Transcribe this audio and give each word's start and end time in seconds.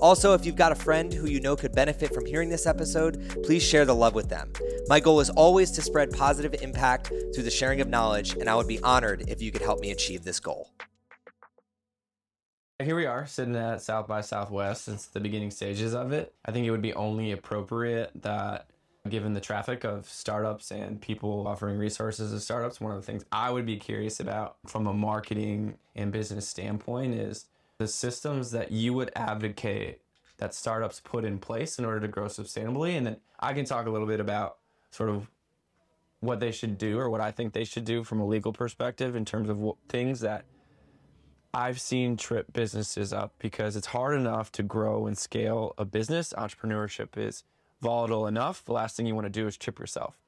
Also, 0.00 0.34
if 0.34 0.44
you've 0.44 0.56
got 0.56 0.72
a 0.72 0.74
friend 0.74 1.12
who 1.12 1.26
you 1.26 1.40
know 1.40 1.56
could 1.56 1.72
benefit 1.72 2.12
from 2.12 2.26
hearing 2.26 2.48
this 2.48 2.66
episode, 2.66 3.42
please 3.44 3.62
share 3.62 3.84
the 3.84 3.94
love 3.94 4.14
with 4.14 4.28
them. 4.28 4.52
My 4.88 5.00
goal 5.00 5.20
is 5.20 5.30
always 5.30 5.70
to 5.72 5.82
spread 5.82 6.10
positive 6.10 6.54
impact 6.62 7.08
through 7.34 7.44
the 7.44 7.50
sharing 7.50 7.80
of 7.80 7.88
knowledge, 7.88 8.34
and 8.34 8.48
I 8.48 8.54
would 8.56 8.68
be 8.68 8.80
honored 8.80 9.24
if 9.28 9.40
you 9.40 9.50
could 9.50 9.62
help 9.62 9.80
me 9.80 9.90
achieve 9.90 10.22
this 10.22 10.38
goal. 10.38 10.70
Here 12.82 12.94
we 12.94 13.06
are 13.06 13.26
sitting 13.26 13.56
at 13.56 13.80
South 13.80 14.06
by 14.06 14.20
Southwest 14.20 14.84
since 14.84 15.06
the 15.06 15.18
beginning 15.18 15.50
stages 15.50 15.94
of 15.94 16.12
it. 16.12 16.34
I 16.44 16.52
think 16.52 16.66
it 16.66 16.70
would 16.70 16.82
be 16.82 16.92
only 16.92 17.32
appropriate 17.32 18.10
that 18.20 18.68
given 19.08 19.32
the 19.32 19.40
traffic 19.40 19.84
of 19.84 20.06
startups 20.06 20.70
and 20.70 21.00
people 21.00 21.46
offering 21.46 21.78
resources 21.78 22.32
to 22.32 22.40
startups, 22.40 22.80
one 22.80 22.92
of 22.92 23.00
the 23.00 23.06
things 23.06 23.24
I 23.32 23.50
would 23.50 23.64
be 23.64 23.78
curious 23.78 24.20
about 24.20 24.56
from 24.66 24.86
a 24.86 24.92
marketing 24.92 25.78
and 25.94 26.12
business 26.12 26.46
standpoint 26.46 27.14
is 27.14 27.46
the 27.78 27.88
systems 27.88 28.50
that 28.52 28.72
you 28.72 28.94
would 28.94 29.10
advocate 29.14 30.00
that 30.38 30.54
startups 30.54 31.00
put 31.00 31.24
in 31.24 31.38
place 31.38 31.78
in 31.78 31.84
order 31.84 32.00
to 32.00 32.08
grow 32.08 32.26
sustainably. 32.26 32.96
And 32.96 33.06
then 33.06 33.16
I 33.40 33.52
can 33.52 33.64
talk 33.64 33.86
a 33.86 33.90
little 33.90 34.06
bit 34.06 34.20
about 34.20 34.58
sort 34.90 35.10
of 35.10 35.30
what 36.20 36.40
they 36.40 36.50
should 36.50 36.78
do 36.78 36.98
or 36.98 37.10
what 37.10 37.20
I 37.20 37.30
think 37.30 37.52
they 37.52 37.64
should 37.64 37.84
do 37.84 38.04
from 38.04 38.20
a 38.20 38.26
legal 38.26 38.52
perspective 38.52 39.14
in 39.14 39.24
terms 39.24 39.48
of 39.48 39.60
what, 39.60 39.76
things 39.88 40.20
that 40.20 40.44
I've 41.54 41.80
seen 41.80 42.16
trip 42.16 42.52
businesses 42.52 43.12
up 43.12 43.32
because 43.38 43.76
it's 43.76 43.86
hard 43.88 44.18
enough 44.18 44.52
to 44.52 44.62
grow 44.62 45.06
and 45.06 45.16
scale 45.16 45.74
a 45.78 45.84
business. 45.84 46.34
Entrepreneurship 46.36 47.16
is 47.16 47.44
volatile 47.80 48.26
enough. 48.26 48.64
The 48.64 48.72
last 48.72 48.96
thing 48.96 49.06
you 49.06 49.14
want 49.14 49.26
to 49.26 49.30
do 49.30 49.46
is 49.46 49.56
trip 49.56 49.78
yourself. 49.78 50.18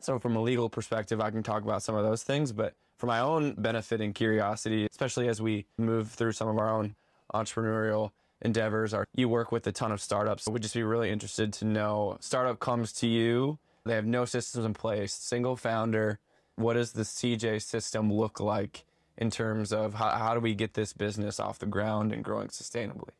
So, 0.00 0.18
from 0.18 0.36
a 0.36 0.42
legal 0.42 0.68
perspective, 0.68 1.20
I 1.20 1.30
can 1.30 1.42
talk 1.42 1.62
about 1.62 1.82
some 1.82 1.94
of 1.94 2.04
those 2.04 2.22
things, 2.22 2.52
but 2.52 2.74
for 2.98 3.06
my 3.06 3.20
own 3.20 3.54
benefit 3.58 4.00
and 4.00 4.14
curiosity, 4.14 4.86
especially 4.90 5.28
as 5.28 5.40
we 5.40 5.66
move 5.78 6.10
through 6.10 6.32
some 6.32 6.48
of 6.48 6.58
our 6.58 6.70
own 6.70 6.94
entrepreneurial 7.34 8.10
endeavors, 8.42 8.94
are 8.94 9.06
you 9.14 9.28
work 9.28 9.52
with 9.52 9.66
a 9.66 9.72
ton 9.72 9.92
of 9.92 10.00
startups. 10.00 10.46
We'd 10.48 10.62
just 10.62 10.74
be 10.74 10.82
really 10.82 11.10
interested 11.10 11.52
to 11.54 11.64
know 11.64 12.16
startup 12.20 12.58
comes 12.58 12.92
to 12.94 13.06
you, 13.06 13.58
they 13.84 13.94
have 13.94 14.06
no 14.06 14.24
systems 14.24 14.64
in 14.64 14.74
place, 14.74 15.12
single 15.12 15.56
founder. 15.56 16.18
What 16.56 16.74
does 16.74 16.92
the 16.92 17.02
CJ 17.02 17.62
system 17.62 18.12
look 18.12 18.40
like 18.40 18.84
in 19.16 19.30
terms 19.30 19.72
of 19.72 19.94
how, 19.94 20.10
how 20.10 20.34
do 20.34 20.40
we 20.40 20.54
get 20.54 20.74
this 20.74 20.92
business 20.92 21.38
off 21.38 21.58
the 21.58 21.66
ground 21.66 22.12
and 22.12 22.24
growing 22.24 22.48
sustainably? 22.48 23.10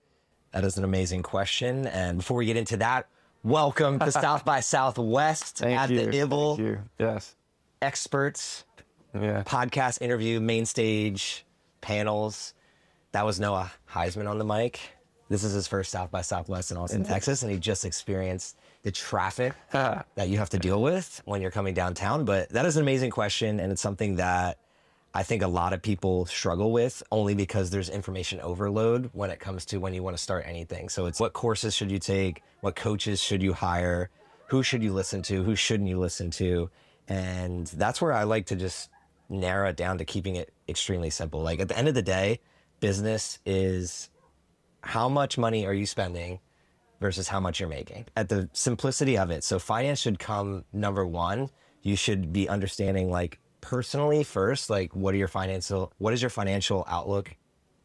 That 0.52 0.64
is 0.64 0.78
an 0.78 0.84
amazing 0.84 1.22
question. 1.22 1.86
And 1.86 2.18
before 2.18 2.38
we 2.38 2.46
get 2.46 2.56
into 2.56 2.78
that, 2.78 3.08
welcome 3.42 3.98
to 3.98 4.10
South 4.12 4.44
by 4.44 4.60
Southwest 4.60 5.58
Thank 5.58 5.78
at 5.78 5.90
you. 5.90 6.06
the 6.06 6.18
IBLE. 6.18 6.56
Thank 6.56 6.68
you. 6.68 6.78
Yes. 6.98 7.36
Experts 7.82 8.64
Yeah. 9.22 9.42
podcast 9.44 10.02
interview, 10.02 10.40
main 10.40 10.66
stage, 10.66 11.44
panels. 11.80 12.54
That 13.12 13.24
was 13.24 13.40
Noah 13.40 13.72
Heisman 13.90 14.28
on 14.28 14.38
the 14.38 14.44
mic. 14.44 14.80
This 15.28 15.42
is 15.42 15.52
his 15.52 15.66
first 15.66 15.90
South 15.90 16.10
by 16.10 16.20
Southwest 16.20 16.70
in 16.70 16.76
Austin, 16.76 17.02
mm-hmm. 17.02 17.12
Texas, 17.12 17.42
and 17.42 17.50
he 17.50 17.58
just 17.58 17.84
experienced 17.84 18.56
the 18.82 18.92
traffic 18.92 19.54
uh-huh. 19.72 20.02
that 20.14 20.28
you 20.28 20.38
have 20.38 20.50
to 20.50 20.58
deal 20.58 20.80
with 20.80 21.20
when 21.24 21.42
you're 21.42 21.50
coming 21.50 21.74
downtown. 21.74 22.24
But 22.24 22.48
that 22.50 22.66
is 22.66 22.76
an 22.76 22.82
amazing 22.82 23.10
question, 23.10 23.58
and 23.58 23.72
it's 23.72 23.82
something 23.82 24.16
that 24.16 24.58
I 25.14 25.22
think 25.22 25.42
a 25.42 25.48
lot 25.48 25.72
of 25.72 25.82
people 25.82 26.26
struggle 26.26 26.70
with 26.72 27.02
only 27.10 27.34
because 27.34 27.70
there's 27.70 27.88
information 27.88 28.38
overload 28.40 29.10
when 29.14 29.30
it 29.30 29.40
comes 29.40 29.64
to 29.66 29.78
when 29.78 29.94
you 29.94 30.02
want 30.02 30.16
to 30.16 30.22
start 30.22 30.44
anything. 30.46 30.88
So 30.88 31.06
it's 31.06 31.18
what 31.18 31.32
courses 31.32 31.74
should 31.74 31.90
you 31.90 31.98
take? 31.98 32.42
What 32.60 32.76
coaches 32.76 33.20
should 33.20 33.42
you 33.42 33.54
hire? 33.54 34.10
Who 34.48 34.62
should 34.62 34.82
you 34.82 34.92
listen 34.92 35.22
to? 35.22 35.42
Who 35.42 35.56
shouldn't 35.56 35.88
you 35.88 35.98
listen 35.98 36.30
to? 36.32 36.70
And 37.08 37.66
that's 37.68 38.00
where 38.00 38.12
I 38.12 38.24
like 38.24 38.46
to 38.46 38.56
just 38.56 38.90
narrow 39.28 39.68
it 39.70 39.76
down 39.76 39.98
to 39.98 40.04
keeping 40.04 40.36
it 40.36 40.52
extremely 40.68 41.10
simple. 41.10 41.42
Like 41.42 41.60
at 41.60 41.68
the 41.68 41.78
end 41.78 41.88
of 41.88 41.94
the 41.94 42.02
day, 42.02 42.40
business 42.80 43.38
is 43.44 44.10
how 44.82 45.08
much 45.08 45.36
money 45.38 45.66
are 45.66 45.74
you 45.74 45.86
spending 45.86 46.40
versus 47.00 47.28
how 47.28 47.40
much 47.40 47.60
you're 47.60 47.68
making 47.68 48.06
at 48.16 48.28
the 48.28 48.48
simplicity 48.52 49.18
of 49.18 49.30
it. 49.30 49.44
So 49.44 49.58
finance 49.58 50.00
should 50.00 50.18
come 50.18 50.64
number 50.72 51.06
one. 51.06 51.50
You 51.82 51.96
should 51.96 52.32
be 52.32 52.48
understanding 52.48 53.10
like 53.10 53.38
personally 53.60 54.24
first, 54.24 54.70
like 54.70 54.94
what 54.94 55.14
are 55.14 55.18
your 55.18 55.28
financial, 55.28 55.92
what 55.98 56.12
does 56.12 56.22
your 56.22 56.30
financial 56.30 56.84
outlook 56.88 57.34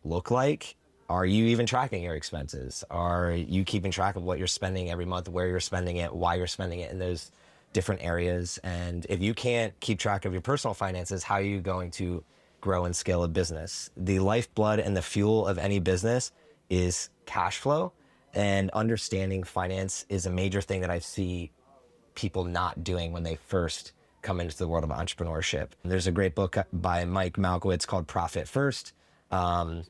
look 0.03 0.31
like? 0.31 0.75
Are 1.09 1.25
you 1.25 1.45
even 1.45 1.65
tracking 1.65 2.03
your 2.03 2.15
expenses? 2.15 2.85
Are 2.89 3.31
you 3.31 3.65
keeping 3.65 3.91
track 3.91 4.15
of 4.15 4.23
what 4.23 4.37
you're 4.37 4.47
spending 4.47 4.89
every 4.89 5.05
month, 5.05 5.27
where 5.27 5.47
you're 5.47 5.59
spending 5.59 5.97
it, 5.97 6.13
why 6.13 6.35
you're 6.35 6.47
spending 6.47 6.79
it 6.79 6.91
in 6.91 6.99
those 6.99 7.31
different 7.73 8.03
areas? 8.03 8.59
And 8.63 9.05
if 9.09 9.21
you 9.21 9.33
can't 9.33 9.77
keep 9.79 9.99
track 9.99 10.25
of 10.25 10.33
your 10.33 10.41
personal 10.41 10.73
finances, 10.73 11.23
how 11.23 11.35
are 11.35 11.41
you 11.41 11.61
going 11.61 11.91
to 11.91 12.23
grow 12.59 12.85
and 12.85 12.95
scale 12.95 13.23
a 13.23 13.27
business? 13.27 13.89
The 13.97 14.19
lifeblood 14.19 14.79
and 14.79 14.95
the 14.95 15.01
fuel 15.01 15.47
of 15.47 15.57
any 15.57 15.79
business 15.79 16.31
is 16.69 17.09
cash 17.25 17.57
flow. 17.57 17.93
And 18.33 18.69
understanding 18.71 19.43
finance 19.43 20.05
is 20.07 20.25
a 20.25 20.29
major 20.29 20.61
thing 20.61 20.81
that 20.81 20.89
I 20.89 20.99
see 20.99 21.51
people 22.15 22.45
not 22.45 22.83
doing 22.83 23.11
when 23.11 23.23
they 23.23 23.35
first 23.35 23.93
come 24.21 24.39
into 24.39 24.57
the 24.57 24.67
world 24.67 24.83
of 24.83 24.89
entrepreneurship. 24.89 25.69
There's 25.83 26.07
a 26.07 26.11
great 26.11 26.35
book 26.35 26.57
by 26.71 27.05
Mike 27.05 27.33
Michalowicz 27.33 27.87
called 27.87 28.07
Profit 28.07 28.47
First. 28.47 28.93
Um, 29.31 29.83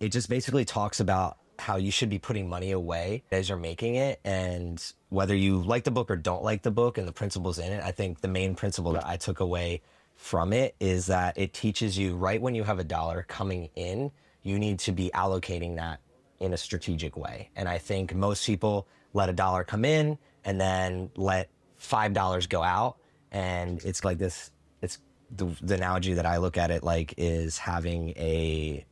it 0.00 0.10
just 0.10 0.28
basically 0.28 0.64
talks 0.64 1.00
about 1.00 1.38
how 1.62 1.76
you 1.76 1.90
should 1.90 2.10
be 2.10 2.18
putting 2.18 2.48
money 2.48 2.72
away 2.72 3.22
as 3.30 3.48
you're 3.48 3.58
making 3.58 3.94
it. 3.94 4.20
And 4.24 4.84
whether 5.08 5.34
you 5.34 5.62
like 5.62 5.84
the 5.84 5.90
book 5.90 6.10
or 6.10 6.16
don't 6.16 6.42
like 6.42 6.62
the 6.62 6.70
book 6.70 6.98
and 6.98 7.06
the 7.06 7.12
principles 7.12 7.58
in 7.58 7.70
it 7.70 7.82
i 7.84 7.90
think 7.90 8.22
the 8.22 8.28
main 8.28 8.54
principle 8.54 8.92
that 8.92 9.06
i 9.06 9.16
took 9.16 9.40
away 9.40 9.82
from 10.16 10.52
it 10.52 10.74
is 10.80 11.06
that 11.06 11.36
it 11.36 11.52
teaches 11.52 11.98
you 11.98 12.16
right 12.16 12.40
when 12.40 12.54
you 12.54 12.64
have 12.64 12.78
a 12.78 12.84
dollar 12.84 13.24
coming 13.28 13.68
in 13.76 14.10
you 14.42 14.58
need 14.58 14.78
to 14.78 14.92
be 14.92 15.10
allocating 15.14 15.76
that 15.76 16.00
in 16.40 16.52
a 16.52 16.56
strategic 16.56 17.16
way. 17.16 17.50
And 17.54 17.68
i 17.68 17.78
think 17.78 18.14
most 18.14 18.44
people 18.46 18.88
let 19.12 19.28
a 19.28 19.32
dollar 19.32 19.64
come 19.64 19.84
in 19.84 20.18
and 20.44 20.60
then 20.60 21.10
let 21.16 21.48
five 21.76 22.12
dollars 22.12 22.46
go 22.46 22.62
out. 22.62 22.96
And 23.30 23.82
it's 23.84 24.04
like 24.04 24.18
this 24.18 24.50
it's 24.80 24.98
the, 25.30 25.46
the 25.62 25.74
analogy 25.74 26.14
that 26.14 26.26
i 26.26 26.38
look 26.38 26.56
at 26.56 26.70
it 26.70 26.82
like 26.82 27.14
is 27.16 27.58
having 27.58 28.10
a 28.10 28.84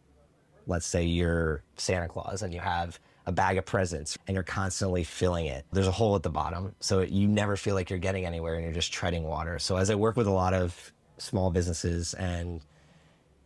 let's 0.71 0.87
say 0.87 1.05
you're 1.05 1.63
Santa 1.77 2.09
Claus 2.09 2.43
and 2.43 2.55
you 2.55 2.61
have 2.61 2.99
a 3.27 3.33
bag 3.33 3.59
of 3.59 3.67
presents 3.67 4.17
and 4.27 4.35
you're 4.35 4.43
constantly 4.43 5.05
filling 5.05 5.47
it. 5.47 5.67
There's 5.73 5.87
a 5.87 5.93
hole 5.93 6.17
at 6.17 6.23
the 6.23 6.31
bottom, 6.31 6.75
so 6.81 7.01
you 7.01 7.29
never 7.29 7.57
feel 7.57 7.75
like 7.75 7.91
you're 7.91 7.99
getting 7.99 8.25
anywhere 8.25 8.55
and 8.55 8.65
you're 8.65 8.73
just 8.73 8.93
treading 8.93 9.25
water. 9.25 9.59
So 9.59 9.77
as 9.77 9.91
I 9.91 9.97
work 9.97 10.17
with 10.17 10.27
a 10.27 10.33
lot 10.33 10.55
of 10.55 10.93
small 11.19 11.51
businesses 11.51 12.15
and 12.15 12.63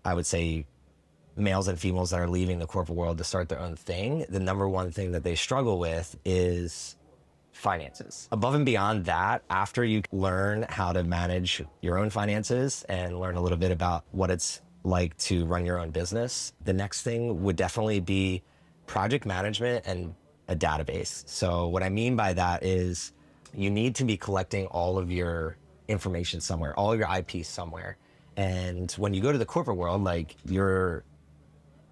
I 0.04 0.14
would 0.14 0.26
say 0.26 0.66
males 1.36 1.66
and 1.66 1.78
females 1.78 2.10
that 2.10 2.20
are 2.20 2.28
leaving 2.28 2.60
the 2.60 2.66
corporate 2.66 2.96
world 2.96 3.18
to 3.18 3.24
start 3.24 3.48
their 3.48 3.58
own 3.58 3.74
thing, 3.74 4.26
the 4.28 4.38
number 4.38 4.68
one 4.68 4.92
thing 4.92 5.12
that 5.12 5.24
they 5.24 5.34
struggle 5.34 5.78
with 5.78 6.16
is 6.24 6.96
finances. 7.52 8.28
Above 8.30 8.54
and 8.54 8.66
beyond 8.66 9.06
that, 9.06 9.42
after 9.48 9.84
you 9.84 10.02
learn 10.12 10.66
how 10.68 10.92
to 10.92 11.02
manage 11.02 11.64
your 11.80 11.98
own 11.98 12.10
finances 12.10 12.84
and 12.88 13.18
learn 13.18 13.36
a 13.36 13.40
little 13.40 13.58
bit 13.58 13.70
about 13.70 14.04
what 14.12 14.30
it's 14.30 14.60
like 14.84 15.16
to 15.16 15.46
run 15.46 15.64
your 15.64 15.78
own 15.78 15.90
business, 15.90 16.52
the 16.64 16.72
next 16.72 17.02
thing 17.02 17.42
would 17.42 17.56
definitely 17.56 18.00
be 18.00 18.42
project 18.86 19.26
management 19.26 19.86
and 19.86 20.14
a 20.48 20.54
database. 20.54 21.26
So, 21.26 21.68
what 21.68 21.82
I 21.82 21.88
mean 21.88 22.16
by 22.16 22.34
that 22.34 22.62
is 22.62 23.12
you 23.54 23.70
need 23.70 23.94
to 23.96 24.04
be 24.04 24.16
collecting 24.16 24.66
all 24.66 24.98
of 24.98 25.10
your 25.10 25.56
information 25.88 26.40
somewhere, 26.40 26.78
all 26.78 26.94
your 26.94 27.08
IP 27.16 27.44
somewhere. 27.44 27.96
And 28.36 28.90
when 28.92 29.14
you 29.14 29.22
go 29.22 29.32
to 29.32 29.38
the 29.38 29.46
corporate 29.46 29.76
world, 29.76 30.04
like 30.04 30.36
you're 30.44 31.04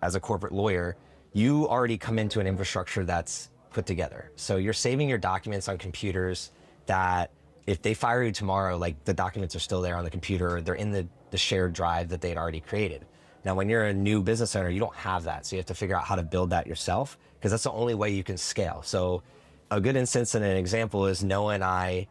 as 0.03 0.15
a 0.15 0.21
corporate 0.21 0.53
lawyer, 0.53 0.97
you 1.33 1.69
already 1.69 1.97
come 1.97 2.19
into 2.19 2.41
an 2.41 2.47
infrastructure 2.47 3.05
that's 3.05 3.51
put 3.71 3.87
together. 3.87 4.31
So 4.37 4.57
you're 4.57 4.73
saving 4.73 5.09
your 5.09 5.19
documents 5.19 5.69
on 5.69 5.79
computers 5.79 6.51
that 6.87 7.31
if 7.67 7.81
they 7.81 7.95
fire 7.95 8.23
you 8.23 8.33
tomorrow, 8.33 8.77
like 8.77 9.05
the 9.05 9.15
documents 9.15 9.55
are 9.57 9.61
still 9.61 9.81
there 9.81 9.97
on 9.97 10.05
the 10.05 10.11
computer, 10.11 10.61
they're 10.61 10.75
in 10.75 10.91
the, 10.91 11.07
the 11.33 11.39
shared 11.39 11.73
drive 11.73 12.09
that 12.11 12.21
they'd 12.21 12.37
already 12.37 12.61
created. 12.61 13.05
Now, 13.45 13.57
when 13.57 13.69
you're 13.69 13.87
a 13.87 13.93
new 13.93 14.23
business 14.23 14.55
owner, 14.55 14.69
you 14.71 14.79
don't 14.79 14.95
have 14.95 15.25
that. 15.25 15.45
So 15.45 15.57
you 15.57 15.59
have 15.59 15.67
to 15.67 15.75
figure 15.75 15.97
out 15.97 16.05
how 16.05 16.15
to 16.15 16.23
build 16.23 16.51
that 16.51 16.69
yourself 16.69 17.19
because 17.35 17.51
that's 17.51 17.65
the 17.65 17.73
only 17.73 17.95
way 17.95 18.11
you 18.11 18.23
can 18.23 18.37
scale. 18.37 18.83
So 18.85 19.25
a 19.73 19.81
good 19.81 19.97
instance 19.97 20.37
and 20.37 20.45
an 20.45 20.57
example 20.57 21.07
is 21.07 21.25
Noah 21.25 21.55
and 21.55 21.65
I 21.65 22.07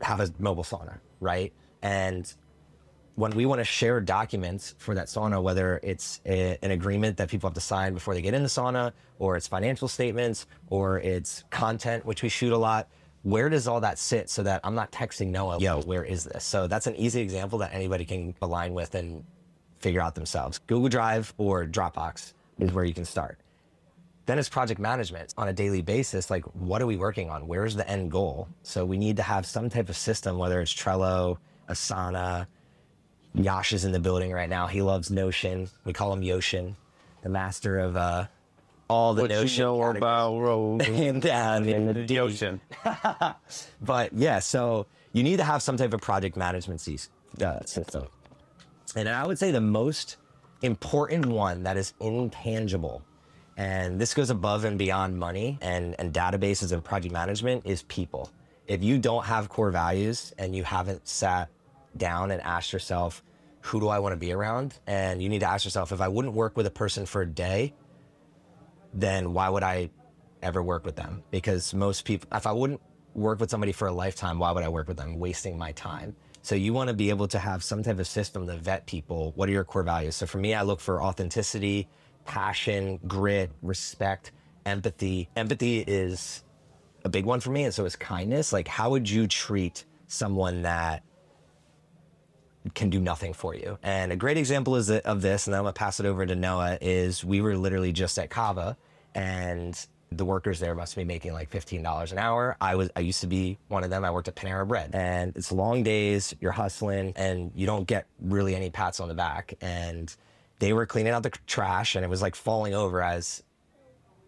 have 0.00 0.18
a 0.18 0.32
mobile 0.40 0.64
sauna, 0.64 0.98
right? 1.20 1.52
And 1.82 2.32
when 3.14 3.30
we 3.32 3.46
want 3.46 3.60
to 3.60 3.64
share 3.64 4.00
documents 4.00 4.74
for 4.78 4.94
that 4.94 5.06
sauna, 5.06 5.40
whether 5.42 5.78
it's 5.82 6.20
a, 6.26 6.58
an 6.62 6.72
agreement 6.72 7.16
that 7.18 7.30
people 7.30 7.48
have 7.48 7.54
to 7.54 7.60
sign 7.60 7.94
before 7.94 8.14
they 8.14 8.20
get 8.20 8.34
in 8.34 8.42
the 8.42 8.48
sauna, 8.48 8.92
or 9.18 9.36
it's 9.36 9.46
financial 9.46 9.88
statements, 9.88 10.46
or 10.68 10.98
it's 10.98 11.44
content, 11.50 12.04
which 12.04 12.22
we 12.22 12.28
shoot 12.28 12.52
a 12.52 12.58
lot, 12.58 12.88
where 13.26 13.48
does 13.48 13.66
all 13.66 13.80
that 13.80 13.98
sit 13.98 14.30
so 14.30 14.44
that 14.44 14.60
I'm 14.62 14.76
not 14.76 14.92
texting 14.92 15.30
Noah, 15.30 15.58
yo, 15.58 15.82
where 15.82 16.04
is 16.04 16.22
this? 16.22 16.44
So 16.44 16.68
that's 16.68 16.86
an 16.86 16.94
easy 16.94 17.20
example 17.20 17.58
that 17.58 17.74
anybody 17.74 18.04
can 18.04 18.36
align 18.40 18.72
with 18.72 18.94
and 18.94 19.24
figure 19.80 20.00
out 20.00 20.14
themselves. 20.14 20.60
Google 20.68 20.88
Drive 20.88 21.34
or 21.36 21.66
Dropbox 21.66 22.34
is 22.60 22.70
where 22.70 22.84
you 22.84 22.94
can 22.94 23.04
start. 23.04 23.40
Then 24.26 24.38
it's 24.38 24.48
project 24.48 24.78
management 24.78 25.34
on 25.36 25.48
a 25.48 25.52
daily 25.52 25.82
basis. 25.82 26.30
Like, 26.30 26.44
what 26.54 26.80
are 26.80 26.86
we 26.86 26.96
working 26.96 27.28
on? 27.28 27.48
Where's 27.48 27.74
the 27.74 27.88
end 27.90 28.12
goal? 28.12 28.46
So 28.62 28.84
we 28.84 28.96
need 28.96 29.16
to 29.16 29.24
have 29.24 29.44
some 29.44 29.68
type 29.70 29.88
of 29.88 29.96
system, 29.96 30.38
whether 30.38 30.60
it's 30.60 30.72
Trello, 30.72 31.38
Asana, 31.68 32.46
Yash 33.34 33.72
is 33.72 33.84
in 33.84 33.90
the 33.90 33.98
building 33.98 34.30
right 34.30 34.48
now. 34.48 34.68
He 34.68 34.82
loves 34.82 35.10
Notion. 35.10 35.68
We 35.84 35.92
call 35.92 36.12
him 36.12 36.20
Yoshin, 36.20 36.76
the 37.24 37.28
master 37.28 37.80
of 37.80 37.96
uh, 37.96 38.26
all 38.88 39.14
the 39.14 39.22
What 39.22 39.30
you 39.52 39.64
know 39.64 39.82
about 39.82 40.38
road 40.40 40.82
and 40.82 41.22
the 41.22 42.04
the 42.06 42.20
ocean? 42.20 42.60
but 43.80 44.12
yeah, 44.12 44.38
so 44.38 44.86
you 45.12 45.22
need 45.22 45.38
to 45.38 45.44
have 45.44 45.62
some 45.62 45.76
type 45.76 45.92
of 45.92 46.00
project 46.00 46.36
management 46.36 46.80
uh, 47.42 47.64
system. 47.64 48.06
And 48.94 49.08
I 49.08 49.26
would 49.26 49.38
say 49.38 49.50
the 49.50 49.60
most 49.60 50.16
important 50.62 51.26
one 51.26 51.64
that 51.64 51.76
is 51.76 51.94
intangible, 52.00 53.02
and 53.56 54.00
this 54.00 54.14
goes 54.14 54.30
above 54.30 54.64
and 54.64 54.78
beyond 54.78 55.18
money 55.18 55.58
and, 55.60 55.94
and 55.98 56.12
databases 56.12 56.72
and 56.72 56.82
project 56.82 57.12
management, 57.12 57.66
is 57.66 57.82
people. 57.84 58.30
If 58.66 58.82
you 58.82 58.98
don't 58.98 59.24
have 59.24 59.48
core 59.48 59.70
values 59.70 60.32
and 60.38 60.54
you 60.54 60.64
haven't 60.64 61.06
sat 61.06 61.48
down 61.96 62.30
and 62.30 62.40
asked 62.42 62.72
yourself, 62.72 63.22
who 63.60 63.80
do 63.80 63.88
I 63.88 63.98
want 63.98 64.12
to 64.12 64.16
be 64.16 64.32
around? 64.32 64.78
And 64.86 65.22
you 65.22 65.28
need 65.28 65.40
to 65.40 65.48
ask 65.48 65.64
yourself, 65.64 65.92
if 65.92 66.00
I 66.00 66.08
wouldn't 66.08 66.34
work 66.34 66.56
with 66.56 66.66
a 66.66 66.70
person 66.70 67.06
for 67.06 67.22
a 67.22 67.26
day, 67.26 67.74
then 68.96 69.32
why 69.32 69.48
would 69.48 69.62
I 69.62 69.90
ever 70.42 70.62
work 70.62 70.84
with 70.84 70.96
them? 70.96 71.22
Because 71.30 71.74
most 71.74 72.04
people, 72.04 72.28
if 72.32 72.46
I 72.46 72.52
wouldn't 72.52 72.80
work 73.14 73.38
with 73.40 73.50
somebody 73.50 73.72
for 73.72 73.88
a 73.88 73.92
lifetime, 73.92 74.38
why 74.38 74.50
would 74.50 74.64
I 74.64 74.68
work 74.68 74.88
with 74.88 74.96
them? 74.96 75.18
Wasting 75.18 75.56
my 75.56 75.72
time. 75.72 76.16
So 76.42 76.54
you 76.54 76.72
want 76.72 76.88
to 76.88 76.94
be 76.94 77.10
able 77.10 77.28
to 77.28 77.38
have 77.38 77.62
some 77.62 77.82
type 77.82 77.98
of 77.98 78.06
system 78.06 78.46
to 78.46 78.56
vet 78.56 78.86
people. 78.86 79.32
What 79.36 79.48
are 79.48 79.52
your 79.52 79.64
core 79.64 79.82
values? 79.82 80.16
So 80.16 80.26
for 80.26 80.38
me, 80.38 80.54
I 80.54 80.62
look 80.62 80.80
for 80.80 81.02
authenticity, 81.02 81.88
passion, 82.24 82.98
grit, 83.06 83.50
respect, 83.62 84.32
empathy. 84.64 85.28
Empathy 85.36 85.80
is 85.80 86.44
a 87.04 87.08
big 87.08 87.24
one 87.24 87.40
for 87.40 87.50
me, 87.50 87.64
and 87.64 87.74
so 87.74 87.84
is 87.84 87.96
kindness. 87.96 88.52
Like, 88.52 88.68
how 88.68 88.90
would 88.90 89.08
you 89.10 89.26
treat 89.26 89.84
someone 90.06 90.62
that 90.62 91.02
can 92.74 92.90
do 92.90 93.00
nothing 93.00 93.32
for 93.32 93.54
you. 93.54 93.78
And 93.82 94.12
a 94.12 94.16
great 94.16 94.36
example 94.36 94.76
is 94.76 94.90
of 94.90 95.22
this, 95.22 95.46
and 95.46 95.54
then 95.54 95.60
I'm 95.60 95.64
gonna 95.64 95.72
pass 95.72 96.00
it 96.00 96.06
over 96.06 96.26
to 96.26 96.34
Noah. 96.34 96.78
Is 96.80 97.24
we 97.24 97.40
were 97.40 97.56
literally 97.56 97.92
just 97.92 98.18
at 98.18 98.30
Kava, 98.30 98.76
and 99.16 99.86
the 100.12 100.24
workers 100.24 100.60
there 100.60 100.74
must 100.76 100.94
be 100.94 101.04
making 101.04 101.32
like 101.32 101.48
fifteen 101.50 101.82
dollars 101.82 102.12
an 102.12 102.18
hour. 102.18 102.56
I 102.60 102.76
was 102.76 102.90
I 102.94 103.00
used 103.00 103.22
to 103.22 103.26
be 103.26 103.58
one 103.66 103.82
of 103.82 103.90
them. 103.90 104.04
I 104.04 104.10
worked 104.12 104.28
at 104.28 104.36
Panera 104.36 104.66
Bread, 104.66 104.90
and 104.94 105.36
it's 105.36 105.50
long 105.50 105.82
days. 105.82 106.34
You're 106.40 106.52
hustling, 106.52 107.12
and 107.16 107.50
you 107.56 107.66
don't 107.66 107.86
get 107.86 108.06
really 108.20 108.54
any 108.54 108.70
pats 108.70 109.00
on 109.00 109.08
the 109.08 109.14
back. 109.14 109.54
And 109.60 110.14
they 110.60 110.72
were 110.72 110.86
cleaning 110.86 111.12
out 111.12 111.24
the 111.24 111.32
trash, 111.46 111.96
and 111.96 112.04
it 112.04 112.08
was 112.08 112.22
like 112.22 112.36
falling 112.36 112.74
over 112.74 113.02
as 113.02 113.42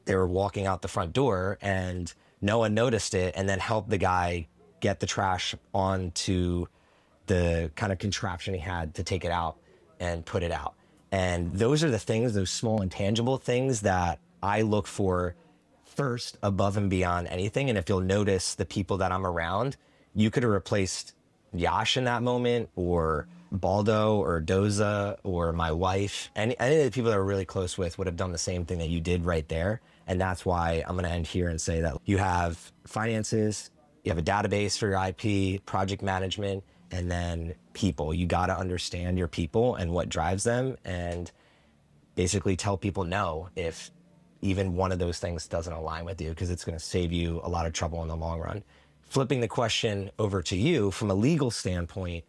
they 0.09 0.17
were 0.17 0.27
walking 0.27 0.67
out 0.67 0.81
the 0.81 0.89
front 0.89 1.13
door 1.13 1.59
and 1.61 2.15
no 2.41 2.59
one 2.59 2.73
noticed 2.73 3.13
it 3.13 3.35
and 3.37 3.47
then 3.47 3.59
helped 3.59 3.91
the 3.91 3.99
guy 3.99 4.49
get 4.81 5.01
the 5.01 5.07
trash 5.07 5.55
onto 5.75 6.65
the 7.27 7.71
kind 7.77 7.93
of 7.93 7.99
contraption 7.99 8.55
he 8.55 8.61
had 8.61 8.95
to 8.95 9.03
take 9.03 9.23
it 9.23 9.31
out 9.31 9.59
and 10.01 10.25
put 10.25 10.43
it 10.43 10.51
out. 10.51 10.75
And 11.13 11.53
those 11.53 11.85
are 11.85 11.91
the 11.91 11.99
things, 11.99 12.33
those 12.33 12.51
small 12.51 12.81
intangible 12.81 13.37
things 13.37 13.83
that 13.83 14.19
I 14.43 14.63
look 14.63 14.87
for 14.87 15.35
first 15.85 16.39
above 16.43 16.77
and 16.77 16.89
beyond 16.89 17.27
anything. 17.29 17.69
And 17.69 17.79
if 17.79 17.89
you'll 17.89 18.01
notice 18.01 18.55
the 18.55 18.65
people 18.65 18.99
that 18.99 19.13
I'm 19.13 19.27
around, 19.27 19.77
you 20.15 20.31
could 20.31 20.43
have 20.43 20.53
replaced 20.53 21.15
Yash 21.53 21.97
in 21.97 22.05
that 22.05 22.23
moment 22.23 22.69
or 22.77 23.27
Baldo 23.51 24.17
or 24.17 24.41
Doza 24.41 25.17
or 25.25 25.53
my 25.53 25.73
wife. 25.73 26.31
Any, 26.37 26.59
any 26.61 26.77
of 26.77 26.85
the 26.85 26.91
people 26.91 27.11
that 27.11 27.19
are 27.19 27.25
really 27.25 27.45
close 27.45 27.79
with 27.79 27.99
would 27.99 28.07
have 28.07 28.17
done 28.17 28.33
the 28.33 28.39
same 28.39 28.65
thing 28.65 28.79
that 28.79 28.89
you 28.89 29.01
did 29.01 29.25
right 29.25 29.49
there. 29.49 29.81
And 30.07 30.21
that's 30.21 30.45
why 30.45 30.83
I'm 30.87 30.95
going 30.95 31.05
to 31.05 31.11
end 31.11 31.27
here 31.27 31.49
and 31.49 31.61
say 31.61 31.81
that 31.81 31.99
you 32.05 32.19
have 32.19 32.73
finances, 32.87 33.71
you 34.05 34.11
have 34.11 34.19
a 34.19 34.23
database 34.23 34.79
for 34.79 34.89
your 34.89 35.05
IP, 35.05 35.65
project 35.65 36.03
management, 36.03 36.65
and 36.91 37.11
then 37.11 37.55
people. 37.73 38.15
You 38.15 38.27
got 38.27 38.47
to 38.47 38.59
understand 38.59 39.19
your 39.19 39.29
people 39.29 39.75
and 39.75 39.93
what 39.93 40.09
drives 40.09 40.45
them 40.45 40.77
and 40.85 41.31
basically 42.15 42.57
tell 42.57 42.77
people 42.77 43.05
no 43.05 43.49
if 43.55 43.91
even 44.41 44.75
one 44.75 44.93
of 44.93 44.99
those 44.99 45.19
things 45.19 45.47
doesn't 45.47 45.73
align 45.73 46.05
with 46.05 46.21
you 46.21 46.31
because 46.31 46.51
it's 46.51 46.65
going 46.65 46.79
to 46.79 46.85
save 46.85 47.13
you 47.13 47.41
a 47.43 47.49
lot 47.49 47.67
of 47.67 47.73
trouble 47.73 48.03
in 48.03 48.09
the 48.09 48.17
long 48.17 48.41
run. 48.41 48.63
Flipping 49.03 49.41
the 49.41 49.49
question 49.49 50.11
over 50.19 50.43
to 50.43 50.57
you 50.57 50.91
from 50.91 51.11
a 51.11 51.15
legal 51.15 51.51
standpoint, 51.51 52.25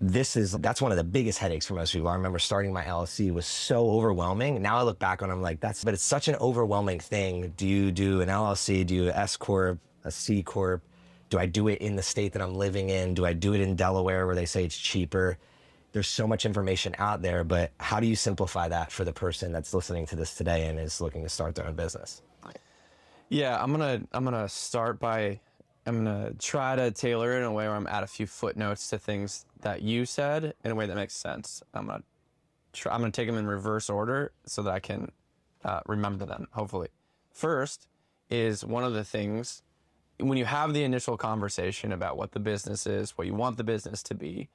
this 0.00 0.36
is 0.36 0.52
that's 0.52 0.80
one 0.80 0.92
of 0.92 0.96
the 0.96 1.04
biggest 1.04 1.38
headaches 1.38 1.66
for 1.66 1.74
most 1.74 1.92
people. 1.92 2.08
I 2.08 2.14
remember 2.14 2.38
starting 2.38 2.72
my 2.72 2.84
LLC 2.84 3.32
was 3.32 3.46
so 3.46 3.90
overwhelming. 3.90 4.62
Now 4.62 4.78
I 4.78 4.82
look 4.82 4.98
back 4.98 5.22
on 5.22 5.30
it, 5.30 5.32
I'm 5.32 5.42
like, 5.42 5.60
that's 5.60 5.84
but 5.84 5.92
it's 5.92 6.02
such 6.02 6.28
an 6.28 6.36
overwhelming 6.36 7.00
thing. 7.00 7.52
Do 7.56 7.66
you 7.66 7.90
do 7.90 8.20
an 8.20 8.28
LLC? 8.28 8.86
Do 8.86 8.94
you 8.94 9.10
S 9.10 9.36
corp, 9.36 9.78
a 10.04 10.10
C 10.10 10.42
corp? 10.42 10.82
Do 11.30 11.38
I 11.38 11.46
do 11.46 11.68
it 11.68 11.80
in 11.80 11.96
the 11.96 12.02
state 12.02 12.32
that 12.32 12.42
I'm 12.42 12.54
living 12.54 12.90
in? 12.90 13.12
Do 13.12 13.26
I 13.26 13.32
do 13.32 13.54
it 13.54 13.60
in 13.60 13.76
Delaware 13.76 14.26
where 14.26 14.34
they 14.34 14.46
say 14.46 14.64
it's 14.64 14.78
cheaper? 14.78 15.36
There's 15.98 16.06
so 16.06 16.28
much 16.28 16.46
information 16.46 16.94
out 16.98 17.22
there, 17.22 17.42
but 17.42 17.72
how 17.80 17.98
do 17.98 18.06
you 18.06 18.14
simplify 18.14 18.68
that 18.68 18.92
for 18.92 19.02
the 19.02 19.12
person 19.12 19.50
that's 19.50 19.74
listening 19.74 20.06
to 20.06 20.14
this 20.14 20.32
today 20.36 20.68
and 20.68 20.78
is 20.78 21.00
looking 21.00 21.24
to 21.24 21.28
start 21.28 21.56
their 21.56 21.66
own 21.66 21.74
business? 21.74 22.22
Yeah, 23.30 23.60
I'm 23.60 23.72
gonna 23.72 24.02
I'm 24.12 24.22
gonna 24.22 24.48
start 24.48 25.00
by 25.00 25.40
I'm 25.86 26.04
gonna 26.04 26.34
try 26.38 26.76
to 26.76 26.92
tailor 26.92 27.32
it 27.32 27.38
in 27.38 27.42
a 27.42 27.52
way 27.52 27.66
where 27.66 27.74
I'm 27.74 27.88
add 27.88 28.04
a 28.04 28.06
few 28.06 28.28
footnotes 28.28 28.88
to 28.90 28.98
things 29.00 29.44
that 29.62 29.82
you 29.82 30.06
said 30.06 30.54
in 30.62 30.70
a 30.70 30.76
way 30.76 30.86
that 30.86 30.94
makes 30.94 31.16
sense. 31.16 31.64
I'm 31.74 31.86
gonna 31.86 32.04
I'm 32.86 33.00
gonna 33.00 33.10
take 33.10 33.26
them 33.26 33.36
in 33.36 33.48
reverse 33.48 33.90
order 33.90 34.30
so 34.46 34.62
that 34.62 34.72
I 34.72 34.78
can 34.78 35.10
uh, 35.64 35.80
remember 35.86 36.26
them. 36.26 36.46
Hopefully, 36.52 36.90
first 37.32 37.88
is 38.30 38.64
one 38.64 38.84
of 38.84 38.92
the 38.92 39.02
things 39.02 39.64
when 40.20 40.38
you 40.38 40.44
have 40.44 40.74
the 40.74 40.84
initial 40.84 41.16
conversation 41.16 41.90
about 41.90 42.16
what 42.16 42.30
the 42.30 42.40
business 42.40 42.86
is, 42.86 43.18
what 43.18 43.26
you 43.26 43.34
want 43.34 43.56
the 43.56 43.64
business 43.64 44.00
to 44.04 44.14
be, 44.14 44.48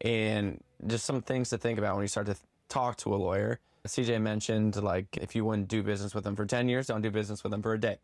and 0.00 0.62
just 0.86 1.04
some 1.04 1.22
things 1.22 1.50
to 1.50 1.58
think 1.58 1.78
about 1.78 1.94
when 1.94 2.02
you 2.02 2.08
start 2.08 2.26
to 2.26 2.36
talk 2.68 2.96
to 2.98 3.14
a 3.14 3.16
lawyer. 3.16 3.58
CJ 3.86 4.20
mentioned 4.20 4.80
like 4.82 5.06
if 5.16 5.34
you 5.34 5.44
wouldn't 5.44 5.68
do 5.68 5.82
business 5.82 6.14
with 6.14 6.24
them 6.24 6.36
for 6.36 6.44
10 6.44 6.68
years, 6.68 6.86
don't 6.86 7.00
do 7.00 7.10
business 7.10 7.42
with 7.42 7.52
them 7.52 7.62
for 7.62 7.72
a 7.72 7.80
day. 7.80 7.98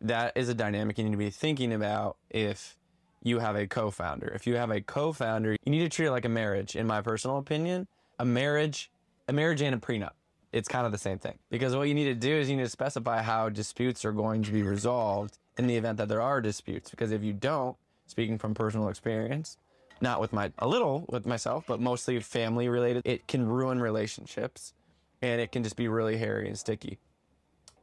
That 0.00 0.36
is 0.36 0.48
a 0.48 0.54
dynamic 0.54 0.98
you 0.98 1.04
need 1.04 1.12
to 1.12 1.16
be 1.16 1.30
thinking 1.30 1.72
about 1.72 2.16
if 2.30 2.76
you 3.22 3.38
have 3.38 3.54
a 3.54 3.66
co-founder. 3.66 4.28
If 4.34 4.46
you 4.46 4.56
have 4.56 4.70
a 4.70 4.80
co-founder, 4.80 5.52
you 5.64 5.70
need 5.70 5.80
to 5.80 5.88
treat 5.88 6.06
it 6.06 6.10
like 6.10 6.24
a 6.24 6.28
marriage 6.28 6.74
in 6.74 6.86
my 6.86 7.00
personal 7.02 7.38
opinion. 7.38 7.86
A 8.18 8.24
marriage, 8.24 8.90
a 9.28 9.32
marriage 9.32 9.62
and 9.62 9.74
a 9.74 9.78
prenup. 9.78 10.12
It's 10.52 10.68
kind 10.68 10.84
of 10.84 10.92
the 10.92 10.98
same 10.98 11.18
thing. 11.18 11.38
Because 11.50 11.74
what 11.76 11.88
you 11.88 11.94
need 11.94 12.04
to 12.04 12.14
do 12.14 12.34
is 12.34 12.50
you 12.50 12.56
need 12.56 12.64
to 12.64 12.68
specify 12.68 13.22
how 13.22 13.48
disputes 13.48 14.04
are 14.04 14.12
going 14.12 14.42
to 14.42 14.50
be 14.50 14.62
resolved 14.62 15.38
in 15.56 15.66
the 15.66 15.76
event 15.76 15.98
that 15.98 16.08
there 16.08 16.20
are 16.20 16.40
disputes 16.40 16.90
because 16.90 17.12
if 17.12 17.22
you 17.22 17.32
don't, 17.32 17.76
speaking 18.06 18.38
from 18.38 18.54
personal 18.54 18.88
experience, 18.88 19.56
not 20.02 20.20
with 20.20 20.32
my 20.32 20.52
a 20.58 20.68
little 20.68 21.06
with 21.08 21.24
myself, 21.26 21.64
but 21.66 21.80
mostly 21.80 22.18
family 22.20 22.68
related. 22.68 23.02
It 23.06 23.26
can 23.28 23.46
ruin 23.46 23.80
relationships 23.80 24.74
and 25.22 25.40
it 25.40 25.52
can 25.52 25.62
just 25.62 25.76
be 25.76 25.88
really 25.88 26.18
hairy 26.18 26.48
and 26.48 26.58
sticky. 26.58 26.98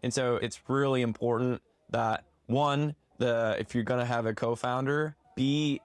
And 0.03 0.13
so 0.13 0.35
it's 0.35 0.59
really 0.67 1.01
important 1.01 1.61
that 1.89 2.25
one, 2.47 2.95
the 3.17 3.55
if 3.59 3.73
you're 3.73 3.83
gonna 3.83 4.05
have 4.05 4.25
a 4.25 4.33
co-founder, 4.33 5.15
be 5.35 5.81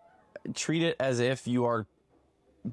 treat 0.54 0.82
it 0.82 0.96
as 1.00 1.20
if 1.20 1.46
you 1.46 1.64
are 1.64 1.86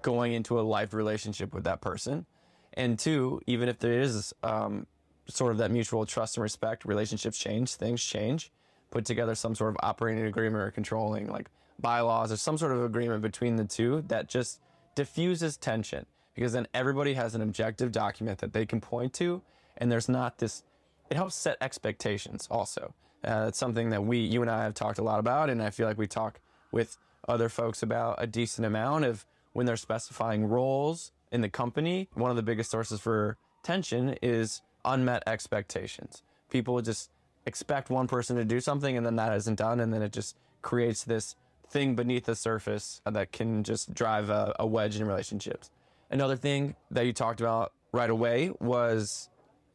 going 0.01 0.33
into 0.33 0.59
a 0.59 0.61
life 0.61 0.93
relationship 0.93 1.53
with 1.53 1.63
that 1.65 1.81
person. 1.81 2.25
And 2.73 2.97
two, 2.97 3.41
even 3.47 3.69
if 3.69 3.79
there 3.79 4.01
is 4.01 4.33
um, 4.43 4.87
sort 5.27 5.51
of 5.51 5.57
that 5.59 5.71
mutual 5.71 6.05
trust 6.05 6.37
and 6.37 6.43
respect, 6.43 6.85
relationships 6.85 7.37
change, 7.37 7.75
things 7.75 8.03
change. 8.03 8.51
Put 8.89 9.05
together 9.05 9.35
some 9.35 9.55
sort 9.55 9.69
of 9.69 9.77
operating 9.81 10.25
agreement 10.25 10.63
or 10.63 10.71
controlling 10.71 11.27
like 11.27 11.49
bylaws 11.81 12.31
or 12.31 12.37
some 12.37 12.57
sort 12.57 12.71
of 12.71 12.83
agreement 12.83 13.21
between 13.21 13.55
the 13.55 13.65
two 13.65 14.03
that 14.07 14.27
just 14.27 14.59
diffuses 14.95 15.57
tension 15.57 16.05
because 16.35 16.53
then 16.53 16.67
everybody 16.73 17.13
has 17.13 17.35
an 17.35 17.41
objective 17.41 17.91
document 17.91 18.39
that 18.39 18.53
they 18.53 18.65
can 18.65 18.79
point 18.79 19.13
to 19.13 19.41
and 19.77 19.91
there's 19.91 20.09
not 20.09 20.37
this 20.37 20.63
it 21.09 21.17
helps 21.17 21.35
set 21.35 21.57
expectations 21.59 22.47
also. 22.49 22.93
Uh, 23.23 23.45
it's 23.49 23.57
something 23.57 23.89
that 23.89 24.03
we 24.03 24.17
you 24.17 24.41
and 24.41 24.49
i 24.49 24.63
have 24.63 24.73
talked 24.73 24.97
a 24.97 25.03
lot 25.03 25.19
about 25.19 25.49
and 25.49 25.61
i 25.61 25.69
feel 25.69 25.87
like 25.87 25.97
we 25.97 26.07
talk 26.07 26.39
with 26.71 26.97
other 27.27 27.49
folks 27.49 27.83
about 27.83 28.15
a 28.17 28.25
decent 28.25 28.65
amount 28.65 29.05
of 29.05 29.25
when 29.53 29.65
they're 29.65 29.77
specifying 29.77 30.45
roles 30.45 31.11
in 31.31 31.41
the 31.41 31.49
company 31.49 32.09
one 32.15 32.31
of 32.31 32.35
the 32.35 32.43
biggest 32.43 32.71
sources 32.71 32.99
for 32.99 33.37
tension 33.63 34.15
is 34.21 34.61
unmet 34.85 35.23
expectations. 35.27 36.23
People 36.49 36.81
just 36.81 37.09
expect 37.45 37.89
one 37.89 38.07
person 38.07 38.35
to 38.35 38.45
do 38.45 38.59
something 38.59 38.97
and 38.97 39.05
then 39.05 39.15
that 39.15 39.33
isn't 39.35 39.57
done 39.57 39.79
and 39.79 39.93
then 39.93 40.01
it 40.01 40.11
just 40.11 40.37
creates 40.61 41.03
this 41.03 41.35
thing 41.71 41.95
beneath 41.95 42.25
the 42.25 42.35
surface 42.35 43.01
that 43.05 43.31
can 43.31 43.63
just 43.63 43.93
drive 43.93 44.29
a, 44.29 44.55
a 44.59 44.65
wedge 44.67 44.99
in 44.99 45.07
relationships. 45.07 45.71
Another 46.09 46.35
thing 46.35 46.75
that 46.91 47.05
you 47.05 47.13
talked 47.13 47.39
about 47.39 47.71
right 47.91 48.09
away 48.09 48.51
was 48.59 49.29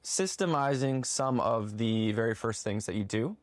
systemizing 0.05 1.05
some 1.05 1.41
of 1.41 1.79
the 1.79 2.13
very 2.13 2.35
first 2.35 2.63
things 2.63 2.87
that 2.87 2.95
you 2.95 3.05
do. 3.05 3.37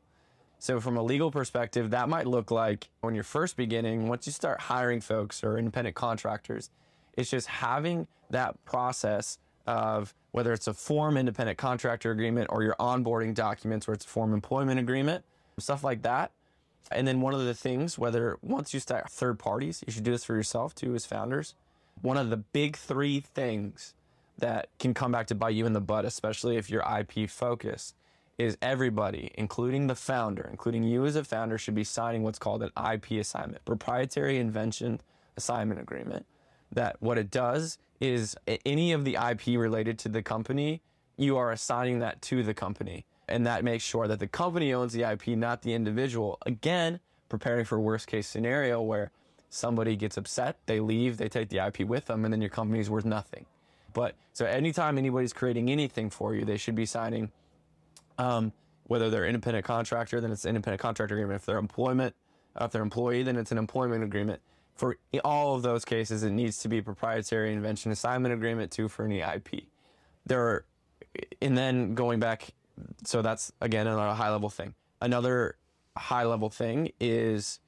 So, 0.60 0.80
from 0.80 0.96
a 0.96 1.04
legal 1.04 1.30
perspective, 1.30 1.90
that 1.90 2.08
might 2.08 2.26
look 2.26 2.50
like 2.50 2.88
when 3.02 3.16
you're 3.16 3.26
first 3.26 3.58
beginning, 3.58 4.08
once 4.08 4.26
you 4.26 4.32
start 4.32 4.62
hiring 4.62 5.02
folks 5.02 5.44
or 5.44 5.58
independent 5.58 5.96
contractors, 5.96 6.70
it's 7.18 7.30
just 7.30 7.48
having 7.48 8.08
that 8.30 8.64
process 8.64 9.40
of 9.68 10.14
whether 10.32 10.54
it's 10.54 10.68
a 10.68 10.74
form 10.74 11.18
independent 11.18 11.58
contractor 11.58 12.12
agreement 12.12 12.48
or 12.50 12.64
your 12.64 12.76
onboarding 12.80 13.34
documents 13.34 13.88
where 13.88 13.94
it's 13.94 14.06
a 14.06 14.08
form 14.08 14.34
employment 14.34 14.80
agreement, 14.80 15.26
stuff 15.60 15.84
like 15.84 16.02
that. 16.04 16.32
And 16.92 17.08
then 17.08 17.22
one 17.22 17.34
of 17.34 17.44
the 17.44 17.54
things, 17.54 17.98
whether 17.98 18.38
once 18.42 18.74
you 18.74 18.80
start 18.80 19.10
third 19.10 19.40
parties, 19.40 19.84
you 19.86 19.94
should 19.94 20.04
do 20.04 20.12
this 20.12 20.24
for 20.24 20.36
yourself 20.36 20.76
too 20.76 20.94
as 20.96 21.06
founders. 21.06 21.56
One 22.02 22.18
of 22.18 22.30
the 22.30 22.38
big 22.38 22.76
three 22.76 23.20
things 23.20 23.94
that 24.38 24.68
can 24.80 24.94
come 24.94 25.12
back 25.12 25.28
to 25.28 25.36
bite 25.36 25.56
you 25.56 25.66
in 25.66 25.74
the 25.74 25.82
butt, 25.82 26.06
especially 26.06 26.58
if 26.58 26.70
you're 26.70 26.84
IP 27.00 27.30
focused, 27.30 27.96
is 28.38 28.58
everybody, 28.62 29.32
including 29.36 29.88
the 29.88 29.96
founder, 29.96 30.48
including 30.50 30.84
you 30.84 31.06
as 31.06 31.16
a 31.16 31.24
founder, 31.24 31.58
should 31.58 31.76
be 31.76 31.84
signing 31.84 32.24
what's 32.24 32.40
called 32.40 32.64
an 32.64 32.72
IP 32.94 33.12
assignment, 33.12 33.64
proprietary 33.64 34.38
invention 34.38 35.00
assignment 35.38 35.80
agreement. 35.80 36.26
That 36.72 36.98
what 37.00 37.20
it 37.20 37.30
does 37.30 37.78
is 38.00 38.36
any 38.66 38.92
of 38.92 39.06
the 39.06 39.16
IP 39.16 39.60
related 39.60 40.00
to 40.00 40.10
the 40.10 40.24
company, 40.24 40.82
you 41.16 41.38
are 41.38 41.52
assigning 41.52 42.00
that 42.00 42.22
to 42.24 42.42
the 42.42 42.56
company. 42.56 43.06
And 43.28 43.46
that 43.48 43.64
makes 43.64 43.84
sure 43.84 44.08
that 44.08 44.20
the 44.20 44.28
company 44.28 44.74
owns 44.74 44.94
the 44.94 45.04
IP, 45.04 45.28
not 45.30 45.62
the 45.62 45.74
individual. 45.74 46.38
Again, 46.46 47.00
preparing 47.30 47.66
for 47.66 47.80
worst 47.80 48.08
case 48.08 48.28
scenario 48.28 48.82
where 48.82 49.12
somebody 49.50 49.96
gets 49.96 50.18
upset, 50.18 50.58
they 50.66 50.80
leave, 50.80 51.18
they 51.18 51.30
take 51.30 51.50
the 51.50 51.66
IP 51.66 51.82
with 51.82 52.06
them, 52.06 52.26
and 52.26 52.34
then 52.34 52.42
your 52.42 52.50
company 52.50 52.80
is 52.80 52.90
worth 52.90 53.06
nothing. 53.06 53.46
But 53.94 54.16
so 54.34 54.46
anytime 54.46 54.98
anybody's 54.98 55.34
creating 55.34 55.70
anything 55.70 56.10
for 56.10 56.34
you, 56.34 56.44
they 56.44 56.58
should 56.58 56.76
be 56.76 56.86
signing, 56.86 57.32
um, 58.18 58.52
whether 58.86 59.10
they're 59.10 59.26
independent 59.26 59.66
contractor, 59.66 60.20
then 60.20 60.32
it's 60.32 60.46
an 60.46 60.50
independent 60.50 60.82
contractor 60.82 61.16
agreement. 61.16 61.36
If 61.36 61.46
they're 61.46 61.58
employment, 61.58 62.16
if 62.60 62.72
they're 62.72 62.82
employee, 62.82 63.24
then 63.24 63.38
it's 63.38 63.52
an 63.52 63.58
employment 63.58 64.04
agreement. 64.04 64.42
For 64.76 64.98
all 65.24 65.56
of 65.56 65.62
those 65.62 65.86
cases, 65.86 66.24
it 66.24 66.32
needs 66.32 66.58
to 66.60 66.68
be 66.68 66.82
proprietary 66.82 67.54
invention 67.54 67.92
assignment 67.92 68.34
agreement 68.34 68.72
too 68.72 68.90
for 68.90 69.06
any 69.06 69.22
IP. 69.22 69.66
There 70.26 70.42
are, 70.42 70.66
and 71.42 71.56
then 71.56 71.94
going 71.94 72.20
back, 72.20 72.50
so 73.06 73.22
that's 73.22 73.52
again 73.62 73.88
another 73.88 74.14
high 74.14 74.32
level 74.32 74.50
thing. 74.50 74.74
Another 75.02 75.58
high 75.96 76.24
level 76.24 76.50
thing 76.50 76.92
is 77.00 77.60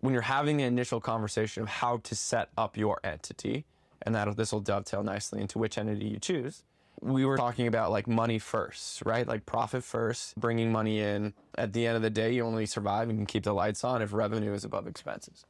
when 0.00 0.14
you're 0.14 0.22
having 0.22 0.56
the 0.56 0.64
initial 0.64 1.00
conversation 1.00 1.62
of 1.62 1.68
how 1.68 1.98
to 1.98 2.14
set 2.14 2.48
up 2.56 2.76
your 2.76 2.98
entity 3.04 3.64
and 4.02 4.14
that 4.14 4.34
this 4.36 4.52
will 4.52 4.60
dovetail 4.60 5.02
nicely 5.02 5.40
into 5.40 5.58
which 5.58 5.76
entity 5.76 6.06
you 6.06 6.18
choose. 6.18 6.62
We 7.02 7.24
were 7.24 7.36
talking 7.36 7.66
about 7.66 7.90
like 7.90 8.06
money 8.06 8.38
first, 8.38 9.02
right? 9.04 9.26
Like 9.26 9.46
profit 9.46 9.84
first, 9.84 10.38
bringing 10.38 10.70
money 10.70 11.00
in. 11.00 11.34
At 11.56 11.72
the 11.72 11.86
end 11.86 11.96
of 11.96 12.02
the 12.02 12.10
day, 12.10 12.32
you 12.32 12.44
only 12.44 12.66
survive 12.66 13.08
and 13.08 13.18
can 13.18 13.26
keep 13.26 13.44
the 13.44 13.54
lights 13.54 13.84
on 13.84 14.02
if 14.02 14.12
revenue 14.12 14.52
is 14.52 14.64
above 14.64 14.86
expenses. 14.86 15.44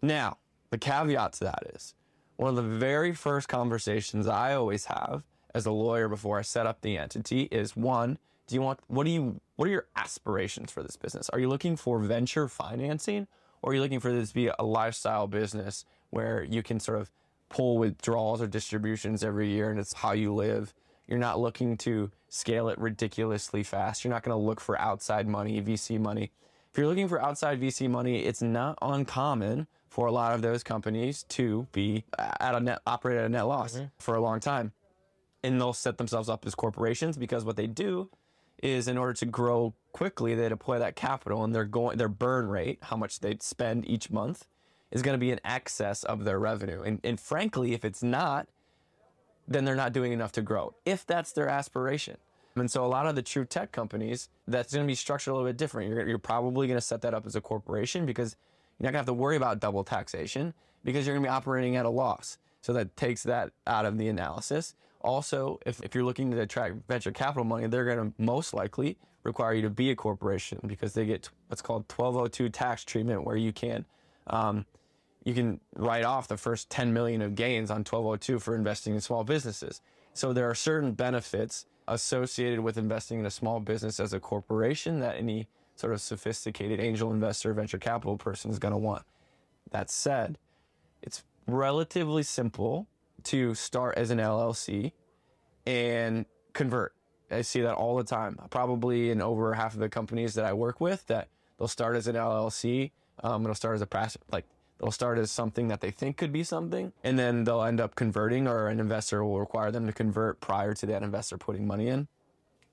Now, 0.00 0.38
the 0.70 0.78
caveat 0.78 1.34
to 1.34 1.44
that 1.44 1.64
is 1.74 1.94
one 2.36 2.50
of 2.50 2.56
the 2.56 2.62
very 2.78 3.12
first 3.12 3.48
conversations 3.48 4.26
I 4.26 4.54
always 4.54 4.86
have 4.86 5.22
as 5.54 5.66
a 5.66 5.70
lawyer 5.70 6.08
before 6.08 6.38
I 6.38 6.42
set 6.42 6.66
up 6.66 6.80
the 6.80 6.96
entity 6.96 7.42
is 7.50 7.76
one, 7.76 8.18
do 8.46 8.54
you 8.54 8.62
want 8.62 8.80
what 8.88 9.04
do 9.04 9.10
you 9.10 9.40
what 9.56 9.68
are 9.68 9.70
your 9.72 9.86
aspirations 9.96 10.70
for 10.70 10.82
this 10.82 10.96
business? 10.96 11.28
Are 11.30 11.38
you 11.38 11.48
looking 11.48 11.76
for 11.76 11.98
venture 11.98 12.48
financing 12.48 13.26
or 13.62 13.70
are 13.70 13.74
you 13.74 13.80
looking 13.80 14.00
for 14.00 14.12
this 14.12 14.30
to 14.30 14.34
be 14.34 14.50
a 14.58 14.64
lifestyle 14.64 15.26
business 15.26 15.84
where 16.10 16.42
you 16.44 16.62
can 16.62 16.80
sort 16.80 16.98
of 16.98 17.10
pull 17.48 17.78
withdrawals 17.78 18.40
or 18.40 18.46
distributions 18.46 19.22
every 19.22 19.48
year 19.48 19.70
and 19.70 19.78
it's 19.78 19.92
how 19.92 20.12
you 20.12 20.34
live. 20.34 20.72
You're 21.06 21.18
not 21.18 21.38
looking 21.38 21.76
to 21.78 22.10
scale 22.28 22.68
it 22.68 22.78
ridiculously 22.78 23.62
fast. 23.62 24.02
You're 24.02 24.12
not 24.12 24.22
going 24.22 24.36
to 24.36 24.42
look 24.42 24.60
for 24.60 24.80
outside 24.80 25.28
money, 25.28 25.60
VC 25.60 26.00
money. 26.00 26.32
If 26.70 26.78
you're 26.78 26.86
looking 26.86 27.08
for 27.08 27.20
outside 27.20 27.60
VC 27.60 27.90
money, 27.90 28.24
it's 28.24 28.40
not 28.40 28.78
uncommon 28.80 29.66
for 29.90 30.06
a 30.06 30.12
lot 30.12 30.32
of 30.32 30.40
those 30.40 30.62
companies 30.62 31.24
to 31.24 31.66
be 31.72 32.04
at 32.18 32.54
a 32.54 32.60
net 32.60 32.80
operate 32.86 33.18
at 33.18 33.26
a 33.26 33.28
net 33.28 33.46
loss 33.46 33.74
mm-hmm. 33.74 33.84
for 33.98 34.14
a 34.14 34.20
long 34.20 34.40
time. 34.40 34.72
And 35.42 35.60
they'll 35.60 35.72
set 35.72 35.98
themselves 35.98 36.28
up 36.28 36.46
as 36.46 36.54
corporations 36.54 37.16
because 37.16 37.44
what 37.44 37.56
they 37.56 37.66
do 37.66 38.08
is 38.62 38.86
in 38.86 38.96
order 38.96 39.12
to 39.14 39.26
grow 39.26 39.74
quickly, 39.92 40.34
they 40.34 40.48
deploy 40.48 40.78
that 40.78 40.94
capital 40.94 41.42
and 41.42 41.54
their 41.54 41.64
going 41.64 41.98
their 41.98 42.08
burn 42.08 42.48
rate, 42.48 42.78
how 42.82 42.96
much 42.96 43.20
they 43.20 43.36
spend 43.40 43.86
each 43.88 44.10
month, 44.10 44.46
is 44.92 45.02
going 45.02 45.14
to 45.14 45.18
be 45.18 45.30
in 45.30 45.40
excess 45.44 46.04
of 46.04 46.24
their 46.24 46.38
revenue. 46.38 46.82
And, 46.82 47.00
and 47.02 47.18
frankly, 47.18 47.72
if 47.72 47.84
it's 47.84 48.02
not, 48.02 48.46
then 49.48 49.64
they're 49.64 49.74
not 49.74 49.92
doing 49.92 50.12
enough 50.12 50.32
to 50.32 50.42
grow, 50.42 50.74
if 50.84 51.04
that's 51.04 51.32
their 51.32 51.48
aspiration. 51.48 52.16
And 52.54 52.70
so 52.70 52.84
a 52.84 52.86
lot 52.86 53.06
of 53.06 53.14
the 53.14 53.22
true 53.22 53.44
tech 53.44 53.72
companies, 53.72 54.28
that's 54.46 54.72
going 54.72 54.86
to 54.86 54.90
be 54.90 54.94
structured 54.94 55.32
a 55.32 55.34
little 55.34 55.48
bit 55.48 55.56
different. 55.56 55.88
You're, 55.88 56.06
you're 56.06 56.18
probably 56.18 56.66
going 56.66 56.76
to 56.76 56.82
set 56.82 57.00
that 57.02 57.14
up 57.14 57.26
as 57.26 57.34
a 57.34 57.40
corporation 57.40 58.06
because 58.06 58.36
you're 58.78 58.84
not 58.84 58.92
going 58.92 59.04
to 59.04 59.10
have 59.10 59.16
to 59.16 59.20
worry 59.20 59.36
about 59.36 59.58
double 59.58 59.84
taxation 59.84 60.52
because 60.84 61.06
you're 61.06 61.14
going 61.16 61.24
to 61.24 61.28
be 61.28 61.34
operating 61.34 61.76
at 61.76 61.86
a 61.86 61.90
loss. 61.90 62.38
So 62.60 62.72
that 62.74 62.96
takes 62.96 63.22
that 63.24 63.52
out 63.66 63.86
of 63.86 63.98
the 63.98 64.08
analysis. 64.08 64.74
Also, 65.02 65.58
if, 65.66 65.82
if 65.82 65.94
you're 65.94 66.04
looking 66.04 66.30
to 66.30 66.40
attract 66.40 66.76
venture 66.88 67.12
capital 67.12 67.44
money, 67.44 67.66
they're 67.66 67.84
going 67.84 68.12
to 68.12 68.22
most 68.22 68.54
likely 68.54 68.96
require 69.24 69.54
you 69.54 69.62
to 69.62 69.70
be 69.70 69.90
a 69.90 69.96
corporation 69.96 70.58
because 70.66 70.94
they 70.94 71.04
get 71.06 71.28
what's 71.48 71.62
called 71.62 71.82
1202 71.82 72.48
tax 72.48 72.84
treatment 72.84 73.24
where 73.24 73.36
you 73.36 73.52
can 73.52 73.84
um, 74.28 74.66
you 75.24 75.34
can 75.34 75.60
write 75.76 76.04
off 76.04 76.28
the 76.28 76.36
first 76.36 76.70
10 76.70 76.92
million 76.92 77.22
of 77.22 77.34
gains 77.34 77.70
on 77.70 77.78
1202 77.78 78.38
for 78.40 78.54
investing 78.54 78.94
in 78.94 79.00
small 79.00 79.24
businesses. 79.24 79.80
So 80.14 80.32
there 80.32 80.50
are 80.50 80.54
certain 80.54 80.92
benefits 80.92 81.66
associated 81.88 82.60
with 82.60 82.76
investing 82.76 83.20
in 83.20 83.26
a 83.26 83.30
small 83.30 83.60
business 83.60 84.00
as 84.00 84.12
a 84.12 84.20
corporation 84.20 85.00
that 85.00 85.16
any 85.16 85.48
sort 85.76 85.92
of 85.92 86.00
sophisticated 86.00 86.80
angel 86.80 87.12
investor, 87.12 87.52
venture 87.52 87.78
capital 87.78 88.16
person 88.16 88.50
is 88.50 88.58
going 88.58 88.72
to 88.72 88.78
want. 88.78 89.04
That 89.70 89.90
said, 89.90 90.38
it's 91.02 91.22
relatively 91.46 92.22
simple 92.22 92.88
to 93.24 93.54
start 93.54 93.96
as 93.96 94.10
an 94.10 94.18
LLC 94.18 94.92
and 95.66 96.26
convert. 96.52 96.94
I 97.30 97.42
see 97.42 97.62
that 97.62 97.74
all 97.74 97.96
the 97.96 98.04
time. 98.04 98.38
Probably 98.50 99.10
in 99.10 99.22
over 99.22 99.54
half 99.54 99.74
of 99.74 99.80
the 99.80 99.88
companies 99.88 100.34
that 100.34 100.44
I 100.44 100.52
work 100.52 100.80
with, 100.80 101.06
that 101.06 101.28
they'll 101.58 101.68
start 101.68 101.96
as 101.96 102.06
an 102.06 102.16
LLC. 102.16 102.90
Um, 103.22 103.42
it'll 103.42 103.54
start 103.54 103.74
as 103.74 103.82
a 103.82 103.86
pass, 103.86 104.16
like 104.30 104.46
They'll 104.82 104.90
start 104.90 105.16
as 105.18 105.30
something 105.30 105.68
that 105.68 105.80
they 105.80 105.92
think 105.92 106.16
could 106.16 106.32
be 106.32 106.42
something, 106.42 106.92
and 107.04 107.16
then 107.16 107.44
they'll 107.44 107.62
end 107.62 107.80
up 107.80 107.94
converting, 107.94 108.48
or 108.48 108.66
an 108.66 108.80
investor 108.80 109.24
will 109.24 109.38
require 109.38 109.70
them 109.70 109.86
to 109.86 109.92
convert 109.92 110.40
prior 110.40 110.74
to 110.74 110.86
that 110.86 111.04
investor 111.04 111.38
putting 111.38 111.68
money 111.68 111.86
in. 111.86 112.08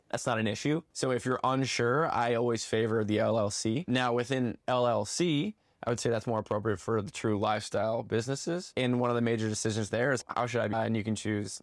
That's 0.09 0.25
not 0.25 0.39
an 0.39 0.47
issue. 0.47 0.81
So 0.91 1.11
if 1.11 1.23
you're 1.23 1.39
unsure, 1.43 2.11
I 2.11 2.33
always 2.33 2.65
favor 2.65 3.03
the 3.03 3.17
LLC. 3.17 3.87
Now, 3.87 4.11
within 4.11 4.57
LLC, 4.67 5.53
I 5.83 5.89
would 5.89 5.99
say 5.99 6.09
that's 6.09 6.27
more 6.27 6.39
appropriate 6.39 6.79
for 6.79 7.01
the 7.01 7.11
true 7.11 7.39
lifestyle 7.39 8.03
businesses. 8.03 8.73
And 8.75 8.99
one 8.99 9.09
of 9.09 9.15
the 9.15 9.21
major 9.21 9.47
decisions 9.47 9.89
there 9.89 10.11
is 10.11 10.25
how 10.27 10.45
should 10.45 10.61
I 10.61 10.67
buy? 10.67 10.85
And 10.85 10.95
you 10.95 11.03
can 11.03 11.15
choose 11.15 11.61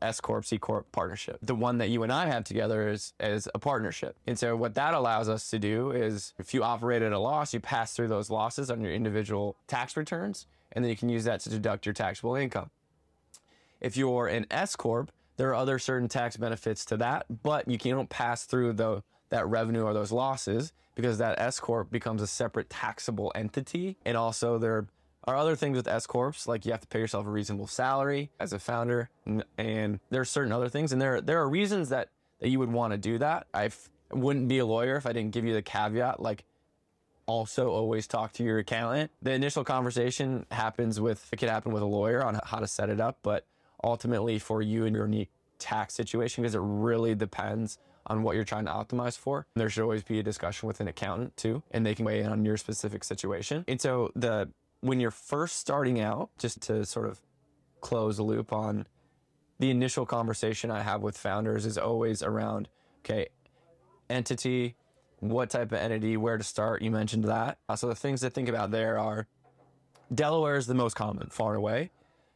S 0.00 0.20
Corp, 0.20 0.46
C 0.46 0.56
Corp 0.58 0.90
partnership. 0.92 1.38
The 1.42 1.54
one 1.54 1.78
that 1.78 1.90
you 1.90 2.02
and 2.02 2.12
I 2.12 2.26
have 2.26 2.44
together 2.44 2.88
is, 2.88 3.12
is 3.20 3.48
a 3.54 3.58
partnership. 3.58 4.16
And 4.26 4.38
so 4.38 4.56
what 4.56 4.74
that 4.74 4.94
allows 4.94 5.28
us 5.28 5.50
to 5.50 5.58
do 5.58 5.90
is 5.90 6.32
if 6.38 6.54
you 6.54 6.62
operate 6.62 7.02
at 7.02 7.12
a 7.12 7.18
loss, 7.18 7.52
you 7.52 7.60
pass 7.60 7.94
through 7.94 8.08
those 8.08 8.30
losses 8.30 8.70
on 8.70 8.80
your 8.80 8.92
individual 8.92 9.56
tax 9.66 9.96
returns, 9.96 10.46
and 10.72 10.82
then 10.82 10.88
you 10.90 10.96
can 10.96 11.10
use 11.10 11.24
that 11.24 11.40
to 11.40 11.50
deduct 11.50 11.84
your 11.84 11.92
taxable 11.92 12.36
income. 12.36 12.70
If 13.80 13.96
you're 13.96 14.26
an 14.26 14.46
S 14.50 14.74
Corp, 14.74 15.12
there 15.36 15.50
are 15.50 15.54
other 15.54 15.78
certain 15.78 16.08
tax 16.08 16.36
benefits 16.36 16.84
to 16.86 16.96
that, 16.98 17.26
but 17.42 17.68
you 17.68 17.78
can't 17.78 18.08
pass 18.08 18.44
through 18.44 18.74
the 18.74 19.02
that 19.30 19.46
revenue 19.48 19.82
or 19.82 19.94
those 19.94 20.12
losses 20.12 20.72
because 20.94 21.18
that 21.18 21.40
S 21.40 21.58
corp 21.58 21.90
becomes 21.90 22.20
a 22.20 22.26
separate 22.26 22.68
taxable 22.68 23.32
entity. 23.34 23.96
And 24.04 24.16
also 24.16 24.58
there 24.58 24.86
are 25.24 25.36
other 25.36 25.56
things 25.56 25.76
with 25.76 25.88
S 25.88 26.06
corps 26.06 26.46
like 26.46 26.66
you 26.66 26.72
have 26.72 26.80
to 26.80 26.88
pay 26.88 26.98
yourself 26.98 27.26
a 27.26 27.30
reasonable 27.30 27.66
salary 27.66 28.30
as 28.38 28.52
a 28.52 28.58
founder, 28.58 29.08
and 29.56 30.00
there 30.10 30.20
are 30.20 30.26
certain 30.26 30.52
other 30.52 30.68
things. 30.68 30.92
And 30.92 31.00
there 31.00 31.20
there 31.20 31.40
are 31.40 31.48
reasons 31.48 31.88
that 31.88 32.08
that 32.40 32.48
you 32.48 32.58
would 32.58 32.72
want 32.72 32.92
to 32.92 32.98
do 32.98 33.18
that. 33.18 33.46
I 33.54 33.70
wouldn't 34.10 34.48
be 34.48 34.58
a 34.58 34.66
lawyer 34.66 34.96
if 34.96 35.06
I 35.06 35.12
didn't 35.12 35.32
give 35.32 35.44
you 35.44 35.54
the 35.54 35.62
caveat 35.62 36.20
like. 36.20 36.44
Also, 37.26 37.70
always 37.70 38.08
talk 38.08 38.32
to 38.32 38.42
your 38.42 38.58
accountant. 38.58 39.12
The 39.22 39.30
initial 39.30 39.62
conversation 39.62 40.46
happens 40.50 41.00
with, 41.00 41.28
it 41.30 41.36
could 41.36 41.48
happen 41.48 41.70
with 41.70 41.80
a 41.80 41.86
lawyer 41.86 42.24
on 42.24 42.40
how 42.44 42.58
to 42.58 42.66
set 42.66 42.90
it 42.90 43.00
up, 43.00 43.18
but 43.22 43.46
ultimately 43.84 44.40
for 44.40 44.62
you 44.62 44.84
and 44.84 44.96
your 44.96 45.06
unique 45.06 45.30
tax 45.60 45.94
situation, 45.94 46.42
because 46.42 46.56
it 46.56 46.60
really 46.60 47.14
depends 47.14 47.78
on 48.06 48.22
what 48.22 48.34
you're 48.34 48.44
trying 48.44 48.66
to 48.66 48.72
optimize 48.72 49.16
for. 49.16 49.46
There 49.54 49.68
should 49.70 49.82
always 49.82 50.02
be 50.02 50.18
a 50.18 50.22
discussion 50.22 50.66
with 50.66 50.80
an 50.80 50.88
accountant 50.88 51.36
too, 51.36 51.62
and 51.70 51.84
they 51.84 51.94
can 51.94 52.04
weigh 52.04 52.20
in 52.20 52.28
on 52.28 52.44
your 52.44 52.56
specific 52.56 53.04
situation. 53.04 53.64
And 53.68 53.80
so 53.80 54.10
the 54.14 54.50
when 54.80 54.98
you're 55.00 55.10
first 55.10 55.58
starting 55.58 56.00
out, 56.00 56.30
just 56.38 56.62
to 56.62 56.84
sort 56.86 57.06
of 57.06 57.20
close 57.80 58.16
the 58.16 58.22
loop 58.22 58.52
on 58.52 58.86
the 59.58 59.70
initial 59.70 60.06
conversation 60.06 60.70
I 60.70 60.80
have 60.80 61.02
with 61.02 61.18
founders 61.18 61.66
is 61.66 61.76
always 61.76 62.22
around, 62.22 62.68
okay, 63.04 63.28
entity, 64.08 64.76
what 65.18 65.50
type 65.50 65.72
of 65.72 65.78
entity, 65.78 66.16
where 66.16 66.38
to 66.38 66.44
start. 66.44 66.80
You 66.80 66.90
mentioned 66.90 67.24
that. 67.24 67.58
Uh, 67.68 67.76
so 67.76 67.88
the 67.88 67.94
things 67.94 68.22
to 68.22 68.30
think 68.30 68.48
about 68.48 68.70
there 68.70 68.98
are 68.98 69.26
Delaware 70.12 70.56
is 70.56 70.66
the 70.66 70.74
most 70.74 70.94
common, 70.94 71.28
far 71.28 71.54
away. 71.54 71.90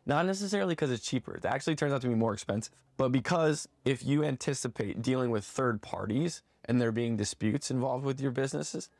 Not 0.06 0.26
necessarily 0.26 0.74
because 0.74 0.90
it's 0.90 1.04
cheaper. 1.04 1.34
It 1.34 1.44
actually 1.44 1.76
turns 1.76 1.92
out 1.92 2.02
to 2.02 2.08
be 2.08 2.14
more 2.14 2.34
expensive. 2.34 2.74
But 2.96 3.10
because 3.10 3.68
if 3.84 4.04
you 4.04 4.24
anticipate 4.24 5.02
dealing 5.02 5.30
with 5.30 5.44
third 5.44 5.82
parties 5.82 6.42
and 6.66 6.80
there 6.80 6.92
being 6.92 7.16
disputes 7.16 7.70
involved 7.70 8.04
with 8.04 8.20
your 8.20 8.30
businesses, 8.30 8.90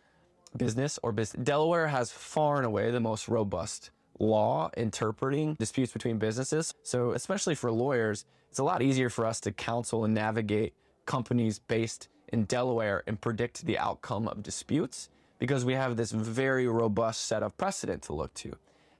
business 0.56 0.98
or 1.02 1.12
business, 1.12 1.44
Delaware 1.44 1.88
has 1.88 2.10
far 2.10 2.56
and 2.56 2.66
away 2.66 2.90
the 2.90 3.00
most 3.00 3.28
robust 3.28 3.90
law 4.18 4.70
interpreting 4.76 5.54
disputes 5.54 5.92
between 5.92 6.18
businesses. 6.18 6.74
So, 6.82 7.12
especially 7.12 7.54
for 7.54 7.70
lawyers, 7.70 8.24
it's 8.48 8.58
a 8.58 8.64
lot 8.64 8.82
easier 8.82 9.10
for 9.10 9.26
us 9.26 9.40
to 9.40 9.52
counsel 9.52 10.04
and 10.04 10.14
navigate 10.14 10.74
companies 11.06 11.58
based 11.58 12.08
in 12.28 12.44
Delaware 12.44 13.02
and 13.06 13.20
predict 13.20 13.66
the 13.66 13.78
outcome 13.78 14.26
of 14.28 14.42
disputes 14.42 15.10
because 15.38 15.64
we 15.64 15.74
have 15.74 15.96
this 15.96 16.12
very 16.12 16.66
robust 16.66 17.26
set 17.26 17.42
of 17.42 17.56
precedent 17.56 18.02
to 18.02 18.14
look 18.14 18.32
to. 18.34 18.56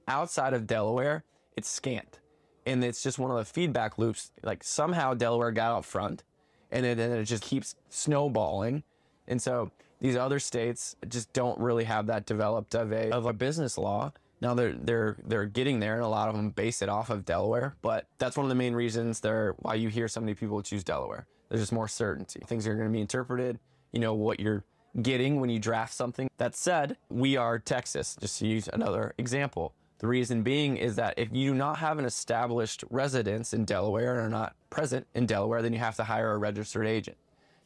Outside 0.06 0.52
of 0.52 0.66
Delaware, 0.66 1.24
it's 1.56 1.68
scant. 1.68 2.20
And 2.66 2.82
it's 2.82 3.02
just 3.02 3.18
one 3.18 3.30
of 3.30 3.36
the 3.36 3.44
feedback 3.44 3.98
loops. 3.98 4.32
Like 4.42 4.64
somehow 4.64 5.14
Delaware 5.14 5.52
got 5.52 5.72
out 5.72 5.84
front 5.84 6.24
and 6.70 6.84
it, 6.84 6.98
it 6.98 7.24
just 7.24 7.42
keeps 7.42 7.76
snowballing. 7.88 8.82
And 9.28 9.40
so 9.40 9.70
these 10.00 10.16
other 10.16 10.38
states 10.38 10.96
just 11.08 11.32
don't 11.32 11.58
really 11.58 11.84
have 11.84 12.06
that 12.06 12.26
developed 12.26 12.74
of 12.74 12.92
a, 12.92 13.10
of 13.10 13.26
a 13.26 13.32
business 13.32 13.78
law. 13.78 14.12
Now 14.40 14.52
they're 14.52 14.72
they're 14.74 15.16
they're 15.24 15.46
getting 15.46 15.80
there, 15.80 15.94
and 15.94 16.02
a 16.02 16.08
lot 16.08 16.28
of 16.28 16.34
them 16.34 16.50
base 16.50 16.82
it 16.82 16.90
off 16.90 17.08
of 17.08 17.24
Delaware. 17.24 17.76
But 17.80 18.06
that's 18.18 18.36
one 18.36 18.44
of 18.44 18.50
the 18.50 18.56
main 18.56 18.74
reasons 18.74 19.20
there 19.20 19.54
why 19.60 19.74
you 19.76 19.88
hear 19.88 20.08
so 20.08 20.20
many 20.20 20.34
people 20.34 20.60
choose 20.60 20.84
Delaware. 20.84 21.26
There's 21.48 21.62
just 21.62 21.72
more 21.72 21.88
certainty. 21.88 22.42
Things 22.46 22.66
are 22.66 22.74
going 22.74 22.88
to 22.88 22.92
be 22.92 23.00
interpreted. 23.00 23.58
You 23.92 24.00
know 24.00 24.12
what 24.12 24.40
you're 24.40 24.64
getting 25.00 25.40
when 25.40 25.48
you 25.48 25.58
draft 25.58 25.94
something. 25.94 26.28
That 26.36 26.54
said, 26.56 26.98
we 27.08 27.36
are 27.36 27.58
Texas. 27.58 28.16
Just 28.20 28.40
to 28.40 28.46
use 28.46 28.68
another 28.72 29.14
example. 29.16 29.72
The 29.98 30.06
reason 30.06 30.42
being 30.42 30.76
is 30.76 30.96
that 30.96 31.14
if 31.16 31.28
you 31.32 31.52
do 31.52 31.54
not 31.54 31.78
have 31.78 31.98
an 31.98 32.04
established 32.04 32.84
residence 32.90 33.54
in 33.54 33.64
Delaware 33.64 34.14
and 34.14 34.20
are 34.20 34.28
not 34.28 34.56
present 34.68 35.06
in 35.14 35.26
Delaware, 35.26 35.62
then 35.62 35.72
you 35.72 35.78
have 35.78 35.96
to 35.96 36.04
hire 36.04 36.32
a 36.32 36.38
registered 36.38 36.86
agent 36.86 37.16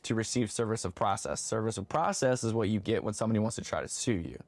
to 0.05 0.15
receive 0.15 0.51
service 0.51 0.85
of 0.85 0.95
process. 0.95 1.41
Service 1.41 1.79
of 1.79 1.89
process 1.89 2.45
is 2.45 2.53
what 2.53 2.69
you 2.69 2.81
get 2.81 3.03
when 3.03 3.15
somebody 3.15 3.39
wants 3.39 3.57
to 3.57 3.63
try 3.63 3.81
to 3.81 3.89
sue 3.89 4.13
you. 4.13 4.39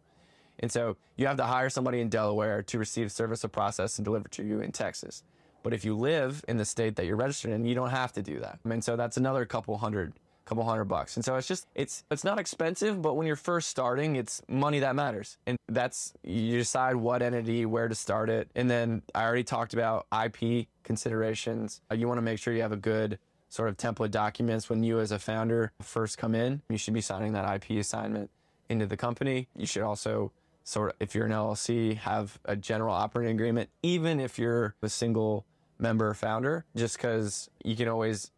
And 0.60 0.70
so 0.70 0.96
you 1.16 1.26
have 1.26 1.38
to 1.38 1.44
hire 1.44 1.70
somebody 1.70 2.00
in 2.00 2.08
Delaware 2.10 2.62
to 2.62 2.78
receive 2.78 3.10
service 3.10 3.44
of 3.44 3.52
process 3.52 3.98
and 3.98 4.04
deliver 4.04 4.28
to 4.28 4.44
you 4.44 4.60
in 4.60 4.72
Texas. 4.72 5.24
But 5.62 5.74
if 5.74 5.84
you 5.84 5.96
live 5.96 6.44
in 6.48 6.58
the 6.58 6.64
state 6.64 6.96
that 6.96 7.06
you're 7.06 7.16
registered 7.16 7.50
in, 7.52 7.64
you 7.64 7.74
don't 7.74 7.90
have 7.90 8.12
to 8.12 8.22
do 8.22 8.40
that. 8.40 8.60
And 8.64 8.84
so 8.84 8.96
that's 8.96 9.16
another 9.16 9.44
couple 9.46 9.76
hundred 9.78 10.12
couple 10.44 10.64
hundred 10.64 10.84
bucks. 10.84 11.16
And 11.16 11.24
so 11.24 11.36
it's 11.36 11.46
just 11.46 11.66
it's 11.74 12.04
it's 12.10 12.24
not 12.24 12.38
expensive, 12.38 13.00
but 13.00 13.14
when 13.14 13.26
you're 13.26 13.36
first 13.36 13.68
starting, 13.68 14.16
it's 14.16 14.42
money 14.48 14.80
that 14.80 14.94
matters. 14.96 15.38
And 15.46 15.56
that's 15.68 16.12
you 16.22 16.58
decide 16.58 16.96
what 16.96 17.22
entity, 17.22 17.66
where 17.66 17.88
to 17.88 17.94
start 17.94 18.30
it. 18.30 18.48
And 18.54 18.70
then 18.70 19.02
I 19.14 19.24
already 19.24 19.44
talked 19.44 19.74
about 19.74 20.06
IP 20.12 20.66
considerations. 20.82 21.80
Uh, 21.90 21.94
you 21.94 22.08
want 22.08 22.18
to 22.18 22.22
make 22.22 22.38
sure 22.38 22.52
you 22.52 22.62
have 22.62 22.72
a 22.72 22.76
good 22.76 23.18
sort 23.48 23.68
of 23.68 23.76
template 23.76 24.10
documents 24.10 24.70
when 24.70 24.82
you 24.82 25.00
as 25.00 25.12
a 25.12 25.18
founder 25.18 25.72
first 25.82 26.18
come 26.18 26.34
in. 26.34 26.62
You 26.68 26.78
should 26.78 26.94
be 26.94 27.00
signing 27.00 27.32
that 27.32 27.52
IP 27.54 27.78
assignment 27.78 28.30
into 28.68 28.86
the 28.86 28.96
company. 28.96 29.48
You 29.56 29.66
should 29.66 29.82
also 29.82 30.32
sort 30.64 30.90
of, 30.90 30.96
if 31.00 31.14
you're 31.14 31.26
an 31.26 31.32
LLC, 31.32 31.96
have 31.96 32.38
a 32.44 32.56
general 32.56 32.94
operating 32.94 33.34
agreement, 33.34 33.68
even 33.82 34.20
if 34.20 34.38
you're 34.38 34.74
a 34.82 34.88
single 34.88 35.44
member 35.78 36.14
founder, 36.14 36.64
just 36.76 36.96
because 36.96 37.50
you 37.64 37.74
can 37.74 37.88
always, 37.88 38.30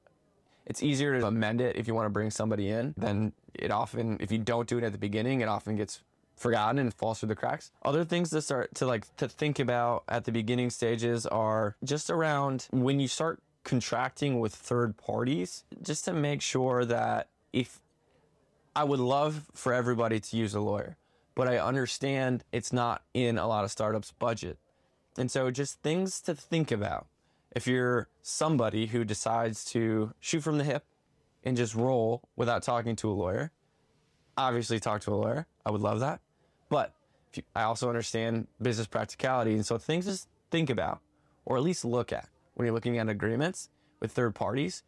it's 0.67 0.83
easier 0.83 1.19
to 1.19 1.27
amend 1.27 1.61
it 1.61 1.77
if 1.77 1.87
you 1.87 1.95
want 1.95 2.07
to 2.07 2.11
bring 2.11 2.31
somebody 2.31 2.69
in 2.69 2.95
than 2.97 3.33
it 3.55 3.71
often, 3.71 4.17
if 4.21 4.31
you 4.33 4.39
don't 4.39 4.69
do 4.69 4.79
it 4.79 4.85
at 4.85 4.93
the 4.93 4.99
beginning, 4.99 5.41
it 5.41 5.49
often 5.49 5.77
gets 5.77 6.01
forgotten 6.37 6.79
and 6.79 6.93
falls 6.95 7.21
through 7.21 7.29
the 7.29 7.37
cracks. 7.37 7.71
Other 7.85 8.05
things 8.05 8.31
to 8.31 8.43
start 8.43 8.75
to 8.77 8.87
like 8.87 9.15
to 9.17 9.29
think 9.29 9.59
about 9.59 10.05
at 10.09 10.25
the 10.25 10.33
beginning 10.33 10.71
stages 10.71 11.27
are 11.27 11.77
just 11.85 12.11
around 12.11 12.69
when 12.71 13.01
you 13.01 13.09
start 13.09 13.41
contracting 13.65 14.41
with 14.41 14.55
third 14.55 14.97
parties, 14.97 15.65
just 15.83 16.05
to 16.07 16.13
make 16.13 16.43
sure 16.43 16.85
that 16.85 17.29
if 17.53 17.81
I 18.75 18.85
would 18.85 19.01
love 19.01 19.51
for 19.55 19.73
everybody 19.73 20.19
to 20.19 20.37
use 20.37 20.55
a 20.55 20.61
lawyer 20.61 20.97
but 21.35 21.49
I 21.49 21.59
understand 21.59 22.45
it's 22.53 22.73
not 22.73 23.03
in 23.15 23.39
a 23.39 23.47
lot 23.47 23.65
of 23.65 23.71
startups' 23.71 24.13
budget. 24.13 24.59
And 25.17 25.31
so, 25.31 25.51
just 25.51 25.83
things 25.83 26.21
to 26.23 26.35
think 26.35 26.71
about. 26.71 27.07
If 27.55 27.67
you're 27.67 28.09
somebody 28.23 28.87
who 28.87 29.05
decides 29.05 29.65
to 29.67 30.13
shoot 30.21 30.41
from 30.41 30.59
the 30.59 30.65
hip 30.65 30.85
and 31.45 31.57
just 31.57 31.75
roll 31.75 32.23
without 32.37 32.63
talking 32.63 32.97
to 32.97 33.11
a 33.11 33.13
lawyer, 33.13 33.53
obviously 34.37 34.81
talk 34.81 35.03
to 35.03 35.13
a 35.13 35.17
lawyer. 35.17 35.47
I 35.65 35.71
would 35.71 35.83
love 35.83 36.01
that. 36.01 36.21
But 36.69 36.95
you, 37.35 37.43
I 37.55 37.63
also 37.63 37.89
understand 37.89 38.47
business 38.61 38.87
practicality. 38.87 39.53
And 39.55 39.65
so, 39.65 39.79
things 39.79 40.07
to 40.07 40.27
think 40.51 40.71
about, 40.71 41.01
or 41.45 41.57
at 41.57 41.63
least 41.63 41.85
look 41.85 42.13
at 42.13 42.29
when 42.55 42.67
you're 42.67 42.75
looking 42.75 42.99
at 42.99 43.09
agreements 43.09 43.69
with 44.01 44.13
third 44.13 44.35
parties, 44.35 44.83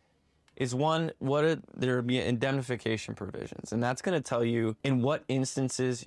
is 0.56 0.74
one, 0.74 1.10
what 1.18 1.44
are, 1.44 1.60
there 1.76 2.00
be 2.02 2.18
indemnification 2.18 3.14
provisions? 3.14 3.72
And 3.72 3.82
that's 3.82 4.02
going 4.02 4.16
to 4.16 4.26
tell 4.26 4.44
you 4.44 4.76
in 4.84 5.02
what 5.02 5.24
instances 5.28 6.06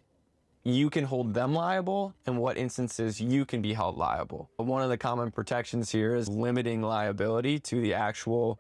you 0.68 0.90
can 0.90 1.06
hold 1.06 1.34
them 1.34 1.54
liable 1.54 2.14
and 2.26 2.38
what 2.38 2.58
instances 2.58 3.22
you 3.22 3.46
can 3.46 3.62
be 3.62 3.72
held 3.72 3.98
liable. 3.98 4.50
One 4.58 4.82
of 4.82 4.90
the 4.90 4.98
common 4.98 5.32
protections 5.32 5.90
here 5.90 6.14
is 6.14 6.28
limiting 6.28 6.82
liability 6.82 7.60
to 7.60 7.80
the 7.80 7.94
actual 7.94 8.60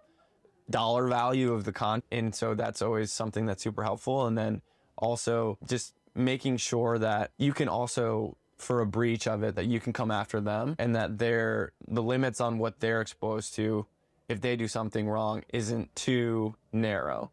dollar 0.69 1.07
value 1.07 1.53
of 1.53 1.65
the 1.65 1.73
con. 1.73 2.01
And 2.09 2.33
so 2.33 2.55
that's 2.55 2.81
always 2.81 3.11
something 3.11 3.45
that's 3.45 3.61
super 3.61 3.83
helpful. 3.83 4.25
And 4.25 4.37
then 4.37 4.61
also 4.97 5.57
just 5.67 5.95
making 6.15 6.57
sure 6.57 6.97
that 6.97 7.31
you 7.37 7.51
can 7.51 7.67
also 7.67 8.37
for 8.57 8.79
a 8.79 8.85
breach 8.85 9.27
of 9.27 9.43
it 9.43 9.55
that 9.55 9.65
you 9.65 9.81
can 9.81 9.91
come 9.91 10.09
after 10.09 10.39
them 10.39 10.77
and 10.79 10.95
that 10.95 11.17
they're 11.17 11.73
the 11.89 12.01
limits 12.01 12.39
on 12.39 12.57
what 12.57 12.79
they're 12.79 13.01
exposed 13.01 13.53
to 13.55 13.85
if 14.29 14.39
they 14.39 14.55
do 14.55 14.69
something 14.69 15.09
wrong 15.09 15.43
isn't 15.49 15.93
too 15.93 16.55
narrow. 16.71 17.31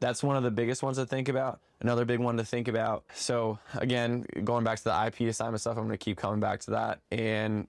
That's 0.00 0.22
one 0.22 0.36
of 0.36 0.42
the 0.42 0.50
biggest 0.50 0.82
ones 0.82 0.96
to 0.96 1.06
think 1.06 1.28
about. 1.28 1.60
Another 1.80 2.04
big 2.04 2.18
one 2.18 2.36
to 2.36 2.44
think 2.44 2.68
about. 2.68 3.04
So 3.14 3.58
again, 3.74 4.26
going 4.44 4.64
back 4.64 4.78
to 4.78 4.84
the 4.84 5.06
IP 5.06 5.28
assignment 5.28 5.60
stuff, 5.62 5.76
I'm 5.76 5.86
going 5.86 5.90
to 5.90 6.04
keep 6.04 6.18
coming 6.18 6.40
back 6.40 6.60
to 6.60 6.72
that. 6.72 7.00
And 7.10 7.68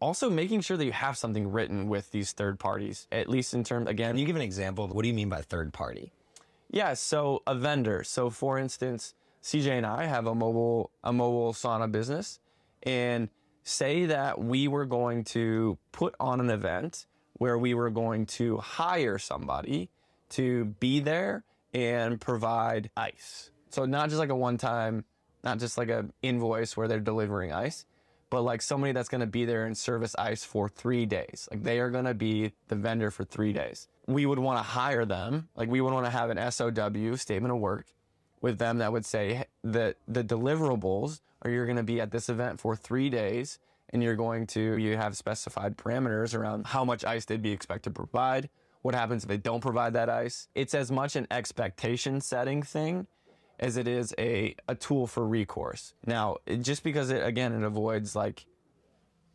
also 0.00 0.30
making 0.30 0.62
sure 0.62 0.76
that 0.76 0.84
you 0.84 0.92
have 0.92 1.16
something 1.16 1.52
written 1.52 1.88
with 1.88 2.10
these 2.10 2.32
third 2.32 2.58
parties, 2.58 3.06
at 3.12 3.28
least 3.28 3.54
in 3.54 3.62
terms, 3.62 3.88
again. 3.88 4.12
Can 4.12 4.18
you 4.18 4.26
give 4.26 4.36
an 4.36 4.42
example? 4.42 4.84
Of 4.84 4.92
what 4.92 5.02
do 5.02 5.08
you 5.08 5.14
mean 5.14 5.28
by 5.28 5.42
third 5.42 5.72
party? 5.72 6.12
Yeah, 6.70 6.94
so 6.94 7.42
a 7.46 7.54
vendor. 7.54 8.02
So 8.04 8.30
for 8.30 8.58
instance, 8.58 9.14
CJ 9.42 9.68
and 9.68 9.86
I 9.86 10.06
have 10.06 10.26
a 10.26 10.34
mobile 10.34 10.90
a 11.04 11.12
mobile 11.12 11.52
sauna 11.52 11.90
business 11.90 12.40
and 12.82 13.28
say 13.62 14.06
that 14.06 14.40
we 14.40 14.68
were 14.68 14.86
going 14.86 15.24
to 15.24 15.78
put 15.92 16.14
on 16.18 16.40
an 16.40 16.50
event 16.50 17.06
where 17.34 17.58
we 17.58 17.74
were 17.74 17.90
going 17.90 18.26
to 18.26 18.58
hire 18.58 19.18
somebody 19.18 19.90
to 20.30 20.66
be 20.78 21.00
there 21.00 21.44
and 21.72 22.20
provide 22.20 22.90
ice. 22.96 23.50
So 23.70 23.84
not 23.84 24.08
just 24.08 24.18
like 24.18 24.30
a 24.30 24.36
one 24.36 24.58
time, 24.58 25.04
not 25.44 25.58
just 25.58 25.78
like 25.78 25.88
a 25.88 26.06
invoice 26.22 26.76
where 26.76 26.88
they're 26.88 27.00
delivering 27.00 27.52
ice, 27.52 27.84
but 28.30 28.42
like 28.42 28.62
somebody 28.62 28.92
that's 28.92 29.08
going 29.08 29.20
to 29.20 29.26
be 29.26 29.44
there 29.44 29.64
and 29.66 29.76
service 29.76 30.14
ice 30.18 30.44
for 30.44 30.68
three 30.68 31.06
days. 31.06 31.48
Like 31.50 31.62
they 31.62 31.80
are 31.80 31.90
going 31.90 32.04
to 32.04 32.14
be 32.14 32.52
the 32.68 32.76
vendor 32.76 33.10
for 33.10 33.24
three 33.24 33.52
days. 33.52 33.88
We 34.06 34.26
would 34.26 34.38
want 34.38 34.58
to 34.58 34.62
hire 34.62 35.04
them. 35.04 35.48
Like 35.56 35.68
we 35.68 35.80
would 35.80 35.92
want 35.92 36.06
to 36.06 36.10
have 36.10 36.30
an 36.30 36.50
SOW 36.50 37.16
statement 37.16 37.52
of 37.52 37.60
work 37.60 37.86
with 38.40 38.58
them 38.58 38.78
that 38.78 38.92
would 38.92 39.04
say 39.04 39.44
that 39.64 39.96
the 40.08 40.24
deliverables 40.24 41.20
are 41.42 41.50
you're 41.50 41.66
going 41.66 41.76
to 41.76 41.82
be 41.82 42.00
at 42.00 42.10
this 42.10 42.28
event 42.28 42.60
for 42.60 42.76
three 42.76 43.10
days 43.10 43.58
and 43.90 44.02
you're 44.02 44.16
going 44.16 44.46
to 44.46 44.76
you 44.76 44.96
have 44.96 45.16
specified 45.16 45.76
parameters 45.76 46.34
around 46.34 46.66
how 46.66 46.84
much 46.84 47.04
ice 47.04 47.24
they'd 47.24 47.42
be 47.42 47.52
expected 47.52 47.90
to 47.90 47.94
provide 47.94 48.48
what 48.82 48.94
happens 48.94 49.24
if 49.24 49.28
they 49.28 49.36
don't 49.36 49.60
provide 49.60 49.94
that 49.94 50.08
ice. 50.08 50.48
It's 50.54 50.74
as 50.74 50.90
much 50.90 51.16
an 51.16 51.26
expectation 51.30 52.20
setting 52.20 52.62
thing 52.62 53.06
as 53.58 53.76
it 53.76 53.86
is 53.86 54.14
a, 54.18 54.54
a 54.68 54.74
tool 54.74 55.06
for 55.06 55.26
recourse. 55.26 55.94
Now, 56.06 56.38
just 56.60 56.82
because 56.82 57.10
it, 57.10 57.24
again, 57.24 57.52
it 57.52 57.62
avoids 57.62 58.16
like 58.16 58.46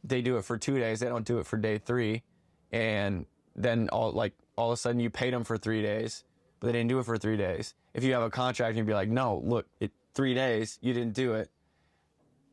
they 0.04 0.22
do 0.22 0.38
it 0.38 0.46
for 0.46 0.58
two 0.58 0.80
days, 0.80 1.00
they 1.00 1.08
don't 1.08 1.26
do 1.26 1.40
it 1.40 1.46
for 1.46 1.58
day 1.58 1.78
three. 1.78 2.24
And 2.72 3.26
then 3.56 3.90
all 3.90 4.12
like 4.12 4.34
all 4.58 4.72
of 4.72 4.74
a 4.74 4.78
sudden 4.78 5.00
you 5.00 5.10
paid 5.10 5.34
them 5.34 5.44
for 5.44 5.58
three 5.58 5.82
days, 5.82 6.24
but 6.60 6.68
they 6.68 6.74
didn't 6.74 6.90
do 6.90 7.00
it 7.00 7.06
for 7.06 7.18
three 7.18 7.38
days. 7.38 7.76
If 7.94 8.04
you 8.04 8.14
have 8.14 8.24
a 8.24 8.30
contract 8.30 8.70
and 8.70 8.78
you'd 8.78 8.88
be 8.88 8.94
like, 8.94 9.10
no, 9.10 9.42
look, 9.46 9.68
it 9.80 9.92
three 10.16 10.34
days, 10.34 10.80
you 10.82 10.94
didn't 10.94 11.14
do 11.14 11.36
it, 11.36 11.50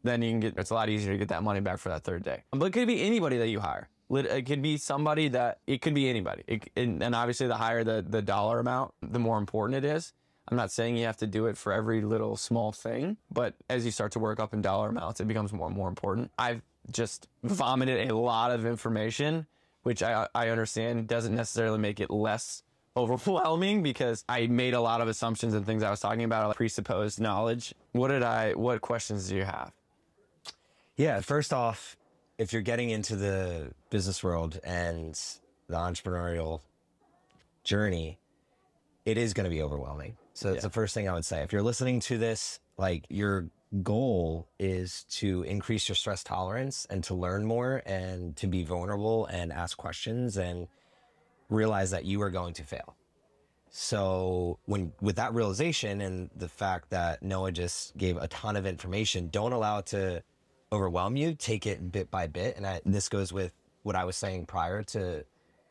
then 0.02 0.20
you 0.20 0.30
can 0.30 0.40
get 0.40 0.58
it's 0.58 0.70
a 0.70 0.74
lot 0.74 0.88
easier 0.88 1.12
to 1.12 1.18
get 1.18 1.28
that 1.28 1.42
money 1.42 1.60
back 1.60 1.78
for 1.78 1.88
that 1.88 2.04
third 2.04 2.22
day. 2.22 2.42
But 2.50 2.66
it 2.66 2.72
could 2.72 2.86
be 2.86 3.02
anybody 3.02 3.38
that 3.38 3.48
you 3.48 3.60
hire. 3.60 3.88
It 4.12 4.46
could 4.46 4.62
be 4.62 4.76
somebody 4.76 5.28
that 5.28 5.58
it 5.66 5.80
could 5.80 5.94
be 5.94 6.08
anybody. 6.08 6.42
It, 6.46 6.70
and 6.76 7.14
obviously, 7.14 7.46
the 7.46 7.56
higher 7.56 7.82
the, 7.82 8.04
the 8.06 8.22
dollar 8.22 8.60
amount, 8.60 8.92
the 9.02 9.18
more 9.18 9.38
important 9.38 9.84
it 9.84 9.88
is. 9.88 10.12
I'm 10.48 10.56
not 10.56 10.70
saying 10.70 10.96
you 10.96 11.06
have 11.06 11.16
to 11.18 11.26
do 11.26 11.46
it 11.46 11.56
for 11.56 11.72
every 11.72 12.02
little 12.02 12.36
small 12.36 12.72
thing, 12.72 13.16
but 13.30 13.54
as 13.70 13.84
you 13.84 13.90
start 13.90 14.12
to 14.12 14.18
work 14.18 14.40
up 14.40 14.52
in 14.52 14.60
dollar 14.60 14.88
amounts, 14.88 15.20
it 15.20 15.28
becomes 15.28 15.52
more 15.52 15.68
and 15.68 15.76
more 15.76 15.88
important. 15.88 16.30
I've 16.38 16.62
just 16.90 17.28
vomited 17.44 18.10
a 18.10 18.16
lot 18.16 18.50
of 18.50 18.66
information, 18.66 19.46
which 19.84 20.02
I, 20.02 20.26
I 20.34 20.48
understand 20.48 21.06
doesn't 21.06 21.34
necessarily 21.34 21.78
make 21.78 22.00
it 22.00 22.10
less 22.10 22.64
overwhelming 22.96 23.82
because 23.82 24.24
I 24.28 24.46
made 24.48 24.74
a 24.74 24.80
lot 24.80 25.00
of 25.00 25.08
assumptions 25.08 25.54
and 25.54 25.64
things 25.64 25.82
I 25.82 25.90
was 25.90 26.00
talking 26.00 26.24
about, 26.24 26.48
like 26.48 26.56
presupposed 26.56 27.20
knowledge. 27.20 27.74
What 27.92 28.08
did 28.08 28.22
I, 28.22 28.52
what 28.52 28.80
questions 28.80 29.28
do 29.28 29.36
you 29.36 29.44
have? 29.44 29.72
Yeah, 30.96 31.20
first 31.20 31.54
off, 31.54 31.96
if 32.38 32.52
you're 32.52 32.62
getting 32.62 32.90
into 32.90 33.16
the 33.16 33.72
business 33.90 34.22
world 34.22 34.58
and 34.64 35.14
the 35.68 35.76
entrepreneurial 35.76 36.60
journey, 37.64 38.18
it 39.04 39.18
is 39.18 39.34
going 39.34 39.44
to 39.44 39.50
be 39.50 39.62
overwhelming. 39.62 40.16
So 40.34 40.48
that's 40.48 40.62
Yeah. 40.62 40.68
the 40.68 40.72
first 40.72 40.94
thing 40.94 41.08
I 41.08 41.14
would 41.14 41.24
say. 41.24 41.42
If 41.42 41.52
you're 41.52 41.62
listening 41.62 42.00
to 42.00 42.18
this, 42.18 42.60
like 42.76 43.06
your 43.08 43.50
goal 43.82 44.48
is 44.58 45.04
to 45.04 45.42
increase 45.42 45.88
your 45.88 45.96
stress 45.96 46.22
tolerance 46.22 46.86
and 46.90 47.02
to 47.04 47.14
learn 47.14 47.44
more 47.44 47.82
and 47.86 48.36
to 48.36 48.46
be 48.46 48.64
vulnerable 48.64 49.26
and 49.26 49.52
ask 49.52 49.76
questions 49.76 50.36
and 50.36 50.68
realize 51.48 51.90
that 51.90 52.04
you 52.04 52.20
are 52.22 52.30
going 52.30 52.54
to 52.54 52.64
fail. 52.64 52.96
So 53.70 54.58
when 54.66 54.92
with 55.00 55.16
that 55.16 55.32
realization 55.32 56.00
and 56.02 56.30
the 56.36 56.48
fact 56.48 56.90
that 56.90 57.22
Noah 57.22 57.52
just 57.52 57.96
gave 57.96 58.16
a 58.18 58.28
ton 58.28 58.56
of 58.56 58.66
information, 58.66 59.28
don't 59.28 59.52
allow 59.52 59.78
it 59.78 59.86
to 59.86 60.22
overwhelm 60.72 61.16
you. 61.16 61.34
Take 61.34 61.66
it 61.66 61.92
bit 61.92 62.10
by 62.10 62.26
bit. 62.26 62.56
And 62.56 62.66
I, 62.66 62.80
this 62.84 63.08
goes 63.08 63.32
with 63.32 63.52
what 63.82 63.94
I 63.94 64.04
was 64.04 64.16
saying 64.16 64.46
prior 64.46 64.82
to 64.84 65.24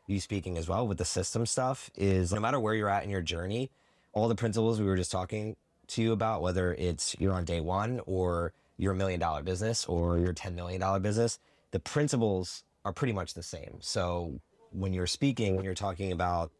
you 0.06 0.20
speaking 0.20 0.58
as 0.58 0.68
well 0.68 0.86
with 0.86 0.98
the 0.98 1.04
system 1.04 1.46
stuff 1.46 1.90
is 1.96 2.32
no 2.32 2.40
matter 2.40 2.60
where 2.60 2.74
you're 2.74 2.88
at 2.88 3.04
in 3.04 3.10
your 3.10 3.22
journey, 3.22 3.70
all 4.12 4.28
the 4.28 4.34
principles 4.34 4.80
we 4.80 4.86
were 4.86 4.96
just 4.96 5.12
talking 5.12 5.56
to 5.88 6.02
you 6.02 6.12
about, 6.12 6.42
whether 6.42 6.74
it's 6.74 7.16
you're 7.18 7.32
on 7.32 7.44
day 7.44 7.60
one 7.60 8.00
or 8.06 8.52
you're 8.78 8.92
a 8.92 8.96
million 8.96 9.20
dollar 9.20 9.42
business 9.42 9.84
or 9.86 10.18
you're 10.18 10.34
$10 10.34 10.54
million 10.54 11.02
business, 11.02 11.38
the 11.70 11.80
principles 11.80 12.64
are 12.84 12.92
pretty 12.92 13.12
much 13.12 13.34
the 13.34 13.42
same. 13.42 13.78
So 13.80 14.40
when 14.70 14.92
you're 14.92 15.06
speaking, 15.06 15.56
when 15.56 15.64
you're 15.64 15.74
talking 15.74 16.12
about 16.12 16.50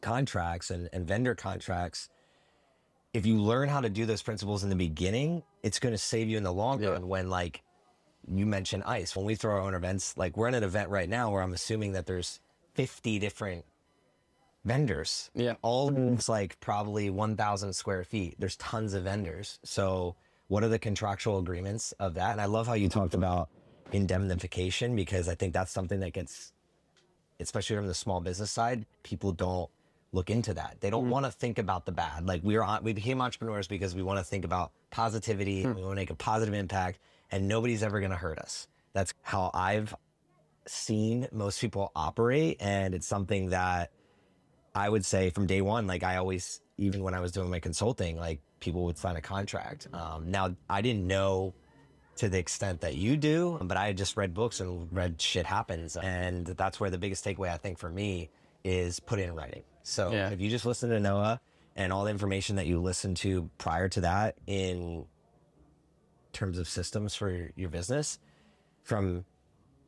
contracts 0.00 0.70
and, 0.70 0.88
and 0.92 1.06
vendor 1.06 1.34
contracts, 1.34 2.08
if 3.14 3.24
you 3.26 3.38
learn 3.40 3.68
how 3.68 3.80
to 3.80 3.88
do 3.88 4.06
those 4.06 4.22
principles 4.22 4.62
in 4.64 4.70
the 4.70 4.76
beginning, 4.76 5.42
it's 5.62 5.78
going 5.78 5.94
to 5.94 5.98
save 5.98 6.28
you 6.28 6.36
in 6.36 6.42
the 6.42 6.52
long 6.52 6.82
Yeah. 6.82 6.90
run 6.90 7.08
when 7.08 7.30
like 7.30 7.62
you 8.26 8.44
mentioned 8.46 8.82
ice. 8.84 9.16
When 9.16 9.24
we 9.24 9.34
throw 9.34 9.54
our 9.54 9.60
own 9.60 9.74
events, 9.74 10.16
like 10.16 10.36
we're 10.36 10.48
in 10.48 10.54
an 10.54 10.64
event 10.64 10.90
right 10.90 11.08
now 11.08 11.30
where 11.30 11.42
I'm 11.42 11.52
assuming 11.54 11.92
that 11.92 12.06
there's 12.06 12.40
50 12.74 13.18
different 13.18 13.64
vendors. 14.64 15.30
Yeah. 15.34 15.54
All 15.62 15.88
of 15.88 15.94
them's 15.94 16.28
like 16.28 16.60
probably 16.60 17.08
1,000 17.10 17.72
square 17.72 18.04
feet. 18.04 18.34
There's 18.38 18.56
tons 18.56 18.92
of 18.92 19.04
vendors. 19.04 19.58
So 19.64 20.16
what 20.48 20.62
are 20.62 20.68
the 20.68 20.78
contractual 20.78 21.38
agreements 21.38 21.92
of 21.92 22.14
that? 22.14 22.32
And 22.32 22.40
I 22.40 22.44
love 22.46 22.66
how 22.66 22.74
you 22.74 22.88
talked 22.88 23.14
about 23.14 23.48
indemnification 23.92 24.94
because 24.94 25.28
I 25.28 25.34
think 25.34 25.54
that's 25.54 25.72
something 25.72 26.00
that 26.00 26.12
gets, 26.12 26.52
especially 27.40 27.76
from 27.76 27.86
the 27.86 27.94
small 27.94 28.20
business 28.20 28.50
side, 28.50 28.84
people 29.02 29.32
don't 29.32 29.70
look 30.12 30.30
into 30.30 30.54
that. 30.54 30.78
They 30.80 30.90
don't 30.90 31.10
want 31.10 31.26
to 31.26 31.32
think 31.32 31.58
about 31.58 31.86
the 31.86 31.92
bad. 31.92 32.26
Like 32.26 32.42
we 32.42 32.56
are, 32.56 32.80
we 32.82 32.92
became 32.92 33.20
entrepreneurs 33.20 33.66
because 33.68 33.94
we 33.94 34.02
want 34.02 34.18
to 34.18 34.24
think 34.24 34.44
about 34.44 34.72
positivity. 34.90 35.66
We 35.66 35.82
want 35.82 35.92
to 35.92 35.96
make 35.96 36.10
a 36.10 36.14
positive 36.14 36.54
impact, 36.54 36.98
and 37.30 37.48
nobody's 37.48 37.82
ever 37.82 38.00
going 38.00 38.12
to 38.12 38.16
hurt 38.16 38.38
us. 38.38 38.68
That's 38.94 39.12
how 39.22 39.50
I've 39.52 39.94
seen 40.66 41.28
most 41.32 41.60
people 41.60 41.92
operate, 41.94 42.56
and 42.60 42.94
it's 42.94 43.06
something 43.06 43.50
that 43.50 43.90
I 44.74 44.88
would 44.88 45.04
say 45.04 45.30
from 45.30 45.46
day 45.46 45.60
one. 45.60 45.86
Like 45.86 46.02
I 46.02 46.16
always, 46.16 46.60
even 46.78 47.02
when 47.02 47.14
I 47.14 47.20
was 47.20 47.32
doing 47.32 47.50
my 47.50 47.60
consulting, 47.60 48.16
like 48.16 48.40
people 48.60 48.84
would 48.84 48.98
sign 48.98 49.16
a 49.16 49.20
contract. 49.20 49.88
Um, 49.92 50.30
now 50.30 50.54
I 50.68 50.80
didn't 50.80 51.06
know 51.06 51.54
to 52.16 52.28
the 52.28 52.38
extent 52.38 52.80
that 52.80 52.96
you 52.96 53.16
do, 53.16 53.58
but 53.62 53.76
I 53.76 53.86
had 53.86 53.96
just 53.96 54.16
read 54.16 54.34
books 54.34 54.58
and 54.58 54.88
read 54.90 55.20
shit 55.20 55.46
happens, 55.46 55.96
and 55.96 56.46
that's 56.46 56.80
where 56.80 56.90
the 56.90 56.98
biggest 56.98 57.24
takeaway 57.24 57.50
I 57.50 57.58
think 57.58 57.78
for 57.78 57.90
me 57.90 58.30
is 58.68 59.00
put 59.00 59.18
in 59.18 59.34
writing. 59.34 59.62
So 59.82 60.12
Yeah. 60.12 60.28
if 60.30 60.40
you 60.40 60.50
just 60.50 60.66
listen 60.66 60.90
to 60.90 61.00
Noah 61.00 61.40
and 61.74 61.92
all 61.92 62.04
the 62.04 62.10
information 62.10 62.56
that 62.56 62.66
you 62.66 62.80
listened 62.80 63.16
to 63.18 63.48
prior 63.56 63.88
to 63.88 64.02
that 64.02 64.36
in 64.46 65.06
terms 66.32 66.58
of 66.58 66.68
systems 66.68 67.14
for 67.14 67.30
your, 67.30 67.50
your 67.56 67.70
business, 67.70 68.18
from 68.82 69.24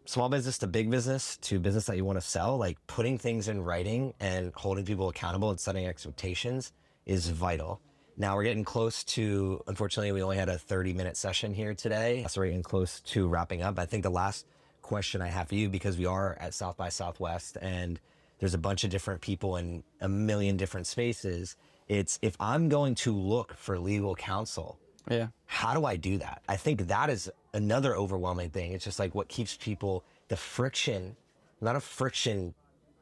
small 0.07 0.29
business 0.31 0.59
to 0.59 0.67
big 0.67 0.91
business 0.91 1.37
to 1.39 1.59
business 1.61 1.85
that 1.87 1.97
you 1.97 2.05
want 2.05 2.17
to 2.19 2.27
sell, 2.27 2.57
like 2.57 2.79
putting 2.87 3.19
things 3.19 3.49
in 3.49 3.61
writing 3.63 4.15
and 4.19 4.53
holding 4.55 4.85
people 4.85 5.09
accountable 5.09 5.51
and 5.51 5.61
setting 5.61 5.87
expectations 5.87 6.73
is 7.05 7.29
vital. 7.29 7.81
Now 8.17 8.37
we're 8.37 8.45
getting 8.45 8.65
close 8.65 9.05
to, 9.05 9.63
unfortunately, 9.67 10.13
we 10.13 10.23
only 10.23 10.37
had 10.37 10.49
a 10.49 10.59
30 10.59 10.95
minute 10.95 11.17
session 11.17 11.53
here 11.53 11.75
today. 11.75 12.25
So 12.29 12.41
we're 12.41 12.47
getting 12.47 12.63
close 12.63 13.01
to 13.01 13.29
wrapping 13.29 13.63
up. 13.63 13.79
I 13.79 13.85
think 13.87 14.03
the 14.05 14.11
last 14.11 14.47
question 14.83 15.21
I 15.23 15.29
have 15.29 15.49
for 15.49 15.55
you, 15.55 15.69
because 15.69 15.97
we 15.99 16.07
are 16.07 16.37
at 16.41 16.55
South 16.55 16.77
by 16.77 16.89
Southwest 16.89 17.57
and 17.61 18.01
there's 18.41 18.55
a 18.55 18.59
bunch 18.59 18.85
of 18.85 18.91
different 18.91 19.21
people 19.21 19.57
in 19.57 19.85
a 20.01 20.09
million 20.09 20.57
different 20.57 20.87
spaces. 20.87 21.57
It's 21.89 22.19
if 22.23 22.37
I'm 22.41 22.69
going 22.69 22.95
to 22.97 23.15
look 23.15 23.55
for 23.55 23.79
legal 23.79 24.15
counsel, 24.15 24.79
Yeah. 25.09 25.29
how 25.47 25.75
do 25.75 25.85
I 25.85 25.97
do 25.97 26.19
that? 26.19 26.43
I 26.49 26.57
think 26.57 26.89
that 26.89 27.11
is 27.11 27.31
another 27.53 27.95
overwhelming 27.95 28.51
thing. 28.51 28.73
It's 28.73 28.85
just 28.85 28.99
like 28.99 29.15
what 29.15 29.29
keeps 29.29 29.57
people 29.57 30.05
the 30.29 30.37
friction, 30.37 31.17
not 31.61 31.77
a 31.77 31.81
friction 31.81 32.55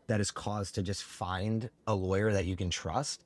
that 0.08 0.20
is 0.20 0.30
caused 0.30 0.74
to 0.74 0.82
just 0.82 1.04
find 1.04 1.70
a 1.86 1.94
lawyer 1.94 2.32
that 2.32 2.46
you 2.46 2.56
can 2.56 2.70
trust. 2.70 3.24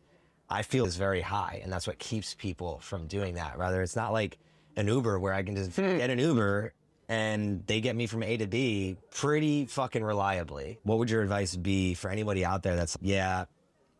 I 0.50 0.62
feel 0.62 0.84
is 0.84 0.96
very 0.96 1.22
high, 1.22 1.60
and 1.62 1.72
that's 1.72 1.86
what 1.86 1.98
keeps 1.98 2.34
people 2.34 2.80
from 2.80 3.06
doing 3.06 3.34
that. 3.34 3.56
Rather, 3.56 3.80
it's 3.80 3.96
not 3.96 4.12
like 4.12 4.38
an 4.76 4.88
Uber 4.88 5.18
where 5.18 5.32
I 5.32 5.42
can 5.42 5.54
just 5.56 5.76
hmm. 5.76 5.96
get 5.96 6.10
an 6.10 6.18
Uber 6.18 6.74
and 7.08 7.66
they 7.66 7.80
get 7.80 7.96
me 7.96 8.06
from 8.06 8.22
A 8.22 8.36
to 8.36 8.46
B 8.46 8.96
pretty 9.10 9.66
fucking 9.66 10.02
reliably. 10.02 10.78
What 10.82 10.98
would 10.98 11.10
your 11.10 11.22
advice 11.22 11.56
be 11.56 11.94
for 11.94 12.10
anybody 12.10 12.44
out 12.44 12.62
there 12.62 12.76
that's, 12.76 12.96
yeah, 13.00 13.46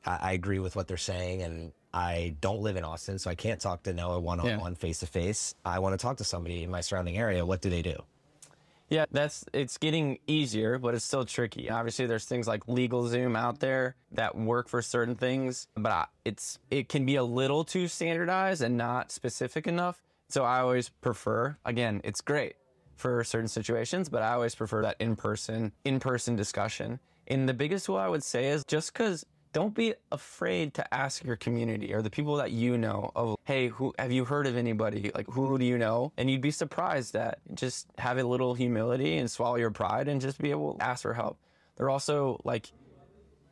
I, 0.04 0.18
I 0.20 0.32
agree 0.32 0.58
with 0.58 0.76
what 0.76 0.88
they're 0.88 0.96
saying, 0.96 1.42
and 1.42 1.72
I 1.92 2.36
don't 2.40 2.60
live 2.60 2.76
in 2.76 2.84
Austin, 2.84 3.18
so 3.18 3.30
I 3.30 3.34
can't 3.34 3.60
talk 3.60 3.82
to 3.84 3.92
Noah 3.92 4.20
one 4.20 4.40
on 4.40 4.60
one, 4.60 4.74
face 4.74 5.00
to 5.00 5.06
face. 5.06 5.54
I 5.64 5.78
want 5.78 5.98
to 5.98 6.02
talk 6.02 6.16
to 6.18 6.24
somebody 6.24 6.62
in 6.62 6.70
my 6.70 6.80
surrounding 6.80 7.18
area. 7.18 7.44
What 7.44 7.60
do 7.60 7.70
they 7.70 7.82
do? 7.82 8.02
Yeah, 8.88 9.06
that's 9.10 9.44
it's 9.54 9.78
getting 9.78 10.18
easier, 10.26 10.78
but 10.78 10.94
it's 10.94 11.04
still 11.04 11.24
tricky. 11.24 11.70
Obviously, 11.70 12.04
there's 12.04 12.26
things 12.26 12.46
like 12.46 12.66
LegalZoom 12.66 13.36
out 13.36 13.58
there 13.58 13.96
that 14.12 14.36
work 14.36 14.68
for 14.68 14.82
certain 14.82 15.14
things, 15.14 15.66
but 15.74 16.10
it's 16.26 16.58
it 16.70 16.90
can 16.90 17.06
be 17.06 17.16
a 17.16 17.24
little 17.24 17.64
too 17.64 17.88
standardized 17.88 18.60
and 18.60 18.76
not 18.76 19.10
specific 19.10 19.66
enough. 19.66 20.02
So 20.28 20.44
I 20.44 20.60
always 20.60 20.90
prefer, 20.90 21.56
again, 21.64 22.02
it's 22.04 22.20
great 22.20 22.56
for 23.02 23.24
certain 23.24 23.48
situations, 23.48 24.08
but 24.08 24.22
I 24.22 24.32
always 24.32 24.54
prefer 24.54 24.82
that 24.82 24.96
in-person 25.00 25.72
in-person 25.84 26.36
discussion. 26.36 27.00
And 27.26 27.48
the 27.48 27.54
biggest 27.54 27.86
tool 27.86 27.96
I 27.96 28.08
would 28.08 28.22
say 28.22 28.46
is 28.46 28.64
just 28.66 28.92
because 28.92 29.26
don't 29.52 29.74
be 29.74 29.94
afraid 30.10 30.72
to 30.74 30.94
ask 30.94 31.24
your 31.24 31.36
community 31.36 31.92
or 31.92 32.00
the 32.00 32.10
people 32.10 32.36
that 32.36 32.52
you 32.52 32.78
know 32.78 33.10
of 33.14 33.36
hey 33.44 33.68
who 33.68 33.92
have 33.98 34.12
you 34.12 34.24
heard 34.24 34.46
of 34.46 34.56
anybody? 34.56 35.10
Like 35.14 35.26
who 35.28 35.58
do 35.58 35.64
you 35.64 35.78
know? 35.78 36.12
And 36.16 36.30
you'd 36.30 36.40
be 36.40 36.52
surprised 36.52 37.12
that 37.12 37.40
just 37.52 37.88
have 37.98 38.18
a 38.18 38.24
little 38.24 38.54
humility 38.54 39.18
and 39.18 39.30
swallow 39.30 39.56
your 39.56 39.72
pride 39.72 40.08
and 40.08 40.20
just 40.20 40.38
be 40.38 40.50
able 40.50 40.74
to 40.74 40.82
ask 40.82 41.02
for 41.02 41.12
help. 41.12 41.38
They're 41.76 41.90
also 41.90 42.40
like 42.44 42.70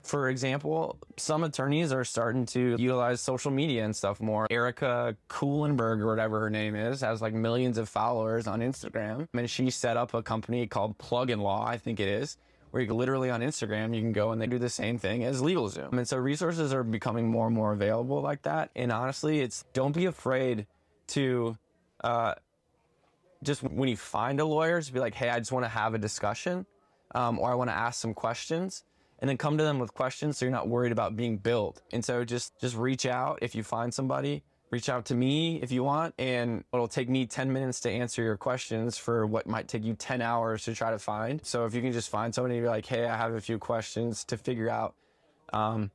for 0.02 0.28
example, 0.28 0.98
some 1.16 1.44
attorneys 1.44 1.92
are 1.92 2.04
starting 2.04 2.46
to 2.46 2.76
utilize 2.78 3.20
social 3.20 3.50
media 3.50 3.84
and 3.84 3.94
stuff 3.94 4.20
more. 4.20 4.46
Erica 4.50 5.16
Kuhlenberg, 5.28 6.00
or 6.00 6.06
whatever 6.06 6.40
her 6.40 6.50
name 6.50 6.74
is, 6.74 7.00
has 7.00 7.20
like 7.20 7.34
millions 7.34 7.78
of 7.78 7.88
followers 7.88 8.46
on 8.46 8.60
Instagram. 8.60 9.28
And 9.34 9.48
she 9.48 9.70
set 9.70 9.96
up 9.96 10.14
a 10.14 10.22
company 10.22 10.66
called 10.66 10.98
Plug 10.98 11.30
and 11.30 11.42
Law, 11.42 11.66
I 11.66 11.76
think 11.76 12.00
it 12.00 12.08
is, 12.08 12.38
where 12.70 12.80
you 12.80 12.88
can 12.88 12.96
literally 12.96 13.30
on 13.30 13.40
Instagram, 13.40 13.94
you 13.94 14.00
can 14.00 14.12
go 14.12 14.32
and 14.32 14.40
they 14.40 14.46
do 14.46 14.58
the 14.58 14.70
same 14.70 14.98
thing 14.98 15.24
as 15.24 15.42
LegalZoom. 15.42 15.92
And 15.92 16.08
so 16.08 16.16
resources 16.16 16.72
are 16.72 16.82
becoming 16.82 17.28
more 17.28 17.46
and 17.46 17.54
more 17.54 17.72
available 17.72 18.20
like 18.20 18.42
that. 18.42 18.70
And 18.74 18.90
honestly, 18.90 19.40
it's 19.40 19.64
don't 19.72 19.94
be 19.94 20.06
afraid 20.06 20.66
to 21.08 21.56
uh, 22.02 22.34
just 23.42 23.62
when 23.62 23.88
you 23.88 23.96
find 23.96 24.40
a 24.40 24.44
lawyer, 24.44 24.80
to 24.80 24.92
be 24.92 25.00
like, 25.00 25.14
hey, 25.14 25.28
I 25.28 25.38
just 25.38 25.52
want 25.52 25.64
to 25.64 25.68
have 25.70 25.94
a 25.94 25.98
discussion 25.98 26.66
um, 27.14 27.38
or 27.38 27.50
I 27.50 27.54
want 27.54 27.70
to 27.70 27.74
ask 27.74 28.00
some 28.00 28.14
questions. 28.14 28.84
And 29.20 29.28
then 29.28 29.36
come 29.36 29.58
to 29.58 29.64
them 29.64 29.78
with 29.78 29.92
questions 29.92 30.38
so 30.38 30.44
you're 30.46 30.52
not 30.52 30.68
worried 30.68 30.92
about 30.92 31.16
being 31.16 31.36
billed. 31.36 31.82
And 31.92 32.04
so 32.04 32.24
just 32.24 32.58
just 32.58 32.76
reach 32.76 33.06
out 33.06 33.38
if 33.42 33.54
you 33.54 33.62
find 33.62 33.92
somebody. 33.92 34.42
Reach 34.70 34.88
out 34.88 35.04
to 35.06 35.16
me 35.16 35.60
if 35.62 35.72
you 35.72 35.82
want, 35.82 36.14
and 36.16 36.62
it'll 36.72 36.86
take 36.86 37.08
me 37.08 37.26
10 37.26 37.52
minutes 37.52 37.80
to 37.80 37.90
answer 37.90 38.22
your 38.22 38.36
questions 38.36 38.96
for 38.96 39.26
what 39.26 39.48
might 39.48 39.66
take 39.66 39.82
you 39.82 39.94
10 39.94 40.22
hours 40.22 40.64
to 40.64 40.74
try 40.74 40.92
to 40.92 40.98
find. 40.98 41.44
So 41.44 41.64
if 41.64 41.74
you 41.74 41.82
can 41.82 41.90
just 41.92 42.08
find 42.08 42.32
somebody 42.32 42.54
and 42.56 42.64
be 42.64 42.68
like, 42.68 42.86
hey, 42.86 43.04
I 43.04 43.16
have 43.16 43.34
a 43.34 43.40
few 43.40 43.58
questions 43.58 44.22
to 44.26 44.36
figure 44.36 44.70
out 44.70 44.94
um, 45.52 45.90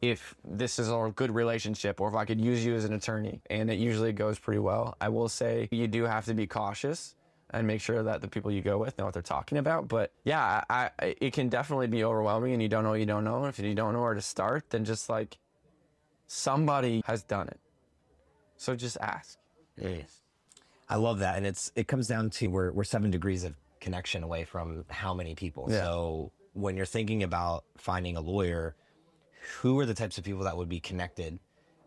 if 0.00 0.34
this 0.42 0.78
is 0.78 0.88
a 0.88 1.12
good 1.14 1.30
relationship 1.30 2.00
or 2.00 2.08
if 2.08 2.14
I 2.14 2.24
could 2.24 2.40
use 2.40 2.64
you 2.64 2.74
as 2.74 2.86
an 2.86 2.94
attorney. 2.94 3.42
And 3.50 3.70
it 3.70 3.78
usually 3.78 4.12
goes 4.12 4.38
pretty 4.38 4.60
well. 4.60 4.96
I 4.98 5.10
will 5.10 5.28
say 5.28 5.68
you 5.70 5.86
do 5.86 6.04
have 6.04 6.24
to 6.26 6.34
be 6.34 6.46
cautious 6.46 7.14
and 7.54 7.66
make 7.66 7.80
sure 7.80 8.02
that 8.02 8.20
the 8.20 8.28
people 8.28 8.50
you 8.50 8.60
go 8.60 8.78
with 8.78 8.98
know 8.98 9.04
what 9.04 9.14
they're 9.14 9.22
talking 9.22 9.58
about. 9.58 9.88
But 9.88 10.12
yeah, 10.24 10.64
I, 10.68 10.90
I, 10.98 11.14
it 11.20 11.32
can 11.32 11.48
definitely 11.48 11.86
be 11.86 12.04
overwhelming 12.04 12.52
and 12.52 12.60
you 12.60 12.68
don't 12.68 12.82
know 12.82 12.90
what 12.90 13.00
you 13.00 13.06
don't 13.06 13.24
know. 13.24 13.44
And 13.44 13.48
if 13.48 13.58
you 13.58 13.74
don't 13.74 13.92
know 13.92 14.02
where 14.02 14.14
to 14.14 14.22
start, 14.22 14.70
then 14.70 14.84
just 14.84 15.08
like 15.08 15.38
somebody 16.26 17.02
has 17.06 17.22
done 17.22 17.48
it. 17.48 17.60
So 18.56 18.74
just 18.74 18.96
ask. 19.00 19.38
Yes. 19.80 20.20
I 20.88 20.96
love 20.96 21.20
that, 21.20 21.36
and 21.38 21.46
it's 21.46 21.72
it 21.74 21.88
comes 21.88 22.08
down 22.08 22.30
to 22.30 22.48
we're 22.48 22.70
we're 22.70 22.84
seven 22.84 23.10
degrees 23.10 23.44
of 23.44 23.54
connection 23.80 24.22
away 24.22 24.44
from 24.44 24.84
how 24.90 25.14
many 25.14 25.34
people. 25.34 25.66
Yeah. 25.70 25.82
So 25.82 26.32
when 26.52 26.76
you're 26.76 26.86
thinking 26.86 27.22
about 27.22 27.64
finding 27.78 28.16
a 28.16 28.20
lawyer, 28.20 28.76
who 29.60 29.78
are 29.80 29.86
the 29.86 29.94
types 29.94 30.18
of 30.18 30.24
people 30.24 30.44
that 30.44 30.56
would 30.56 30.68
be 30.68 30.80
connected 30.80 31.38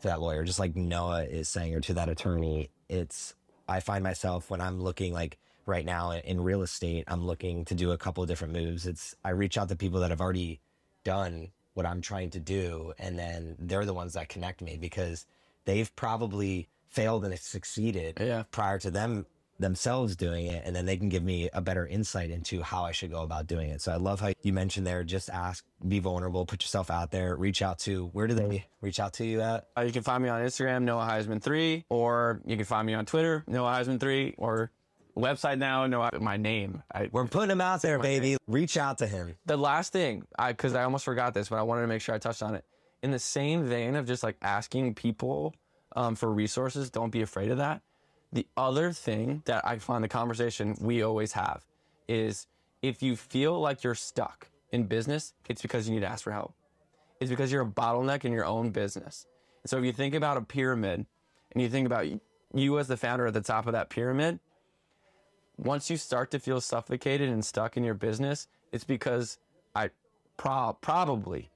to 0.01 0.07
that 0.07 0.19
lawyer? 0.19 0.43
Just 0.43 0.59
like 0.59 0.75
Noah 0.75 1.25
is 1.25 1.47
saying, 1.47 1.75
or 1.75 1.81
to 1.81 1.93
that 1.93 2.09
attorney. 2.09 2.71
It's 2.89 3.35
I 3.67 3.81
find 3.81 4.03
myself 4.03 4.49
when 4.49 4.61
I'm 4.61 4.81
looking 4.81 5.13
like 5.13 5.37
right 5.67 5.85
now 5.85 6.11
in 6.11 6.41
real 6.41 6.63
estate, 6.63 7.03
I'm 7.07 7.23
looking 7.25 7.65
to 7.65 7.75
do 7.75 7.91
a 7.91 7.97
couple 7.97 8.23
of 8.23 8.29
different 8.29 8.53
moves. 8.53 8.87
It's 8.87 9.15
I 9.23 9.29
reach 9.31 9.57
out 9.57 9.69
to 9.69 9.75
people 9.75 9.99
that 9.99 10.09
have 10.09 10.21
already 10.21 10.59
done 11.03 11.49
what 11.75 11.85
I'm 11.85 12.01
trying 12.01 12.31
to 12.31 12.39
do, 12.39 12.93
and 12.97 13.19
then 13.19 13.55
they're 13.59 13.85
the 13.85 13.93
ones 13.93 14.13
that 14.13 14.29
connect 14.29 14.61
me 14.63 14.77
because 14.77 15.27
they've 15.65 15.95
probably 15.95 16.67
failed 16.89 17.23
and 17.25 17.37
succeeded 17.37 18.17
Yeah. 18.19 18.43
prior 18.49 18.79
to 18.79 18.89
them 18.89 19.25
themselves 19.59 20.15
doing 20.15 20.45
it 20.45 20.61
and 20.67 20.75
then 20.75 20.85
they 20.85 20.95
can 20.95 21.09
give 21.09 21.23
me 21.23 21.49
a 21.51 21.59
better 21.59 21.87
insight 21.87 22.29
into 22.29 22.61
how 22.61 22.83
I 22.85 22.91
should 22.91 23.09
go 23.09 23.23
about 23.23 23.47
doing 23.47 23.71
it. 23.71 23.81
So 23.81 23.91
I 23.91 23.95
love 23.95 24.19
how 24.19 24.31
you 24.43 24.53
mentioned 24.53 24.85
there 24.85 25.03
just 25.03 25.31
ask, 25.31 25.65
be 25.87 25.97
vulnerable, 25.97 26.45
put 26.45 26.61
yourself 26.61 26.91
out 26.91 27.09
there, 27.09 27.35
reach 27.35 27.63
out 27.63 27.79
to 27.79 28.05
where 28.13 28.27
do 28.27 28.35
they 28.35 28.67
reach 28.81 28.99
out 28.99 29.13
to 29.13 29.25
you 29.25 29.41
at? 29.41 29.67
Uh, 29.75 29.81
you 29.81 29.91
can 29.91 30.03
find 30.03 30.21
me 30.21 30.29
on 30.29 30.43
Instagram, 30.43 30.83
Noah 30.83 31.07
Heisman3, 31.09 31.85
or 31.89 32.39
you 32.45 32.55
can 32.55 32.65
find 32.65 32.85
me 32.85 32.93
on 32.93 33.07
Twitter, 33.07 33.43
Noah 33.47 33.71
Heisman3, 33.71 34.35
or 34.37 34.69
website 35.17 35.57
now, 35.57 35.85
Noah, 35.87 36.11
my 36.19 36.37
name. 36.37 36.83
I, 36.93 37.09
We're 37.11 37.25
putting 37.25 37.51
him 37.51 37.61
out 37.61 37.81
there, 37.81 37.99
baby. 37.99 38.37
Reach 38.47 38.77
out 38.77 38.99
to 38.99 39.07
him. 39.07 39.35
the 39.45 39.57
last 39.57 39.91
thing, 39.93 40.23
I 40.37 40.51
because 40.51 40.75
I 40.75 40.83
almost 40.83 41.05
forgot 41.05 41.33
this, 41.33 41.49
but 41.49 41.57
I 41.57 41.63
wanted 41.63 41.81
to 41.81 41.87
make 41.87 42.01
sure 42.01 42.15
I 42.15 42.19
touched 42.19 42.43
on 42.43 42.55
it. 42.55 42.65
In 43.03 43.11
the 43.11 43.19
same 43.19 43.65
vein 43.65 43.95
of 43.95 44.07
just 44.07 44.23
like 44.23 44.37
asking 44.41 44.95
people 44.95 45.55
um, 45.95 46.15
for 46.15 46.31
resources, 46.31 46.89
don't 46.89 47.11
be 47.11 47.21
afraid 47.21 47.51
of 47.51 47.57
that. 47.57 47.81
The 48.33 48.45
other 48.57 48.91
thing 48.91 49.41
that 49.45 49.65
I 49.65 49.77
find 49.77 50.03
the 50.03 50.07
conversation 50.07 50.75
we 50.81 51.01
always 51.01 51.31
have 51.33 51.65
is 52.07 52.47
if 52.81 53.01
you 53.01 53.15
feel 53.15 53.59
like 53.59 53.83
you're 53.83 53.95
stuck 53.95 54.49
in 54.71 54.83
business, 54.83 55.33
it's 55.47 55.61
because 55.61 55.87
you 55.87 55.95
need 55.95 56.01
to 56.01 56.07
ask 56.07 56.23
for 56.23 56.31
help. 56.31 56.53
It's 57.19 57.29
because 57.29 57.51
you're 57.51 57.63
a 57.63 57.65
bottleneck 57.65 58.25
in 58.25 58.31
your 58.31 58.45
own 58.45 58.69
business. 58.69 59.25
And 59.63 59.69
so 59.69 59.77
if 59.77 59.85
you 59.85 59.93
think 59.93 60.13
about 60.13 60.37
a 60.37 60.41
pyramid 60.41 61.05
and 61.51 61.61
you 61.61 61.69
think 61.69 61.85
about 61.85 62.05
you 62.53 62.79
as 62.79 62.87
the 62.87 62.97
founder 62.97 63.27
at 63.27 63.33
the 63.33 63.41
top 63.41 63.65
of 63.65 63.73
that 63.73 63.89
pyramid, 63.89 64.39
once 65.57 65.89
you 65.89 65.97
start 65.97 66.31
to 66.31 66.39
feel 66.39 66.61
suffocated 66.61 67.29
and 67.29 67.43
stuck 67.43 67.77
in 67.77 67.83
your 67.83 67.93
business, 67.93 68.47
it's 68.71 68.83
because 68.83 69.39
I 69.75 69.89
pro- 70.37 70.77
probably 70.81 71.49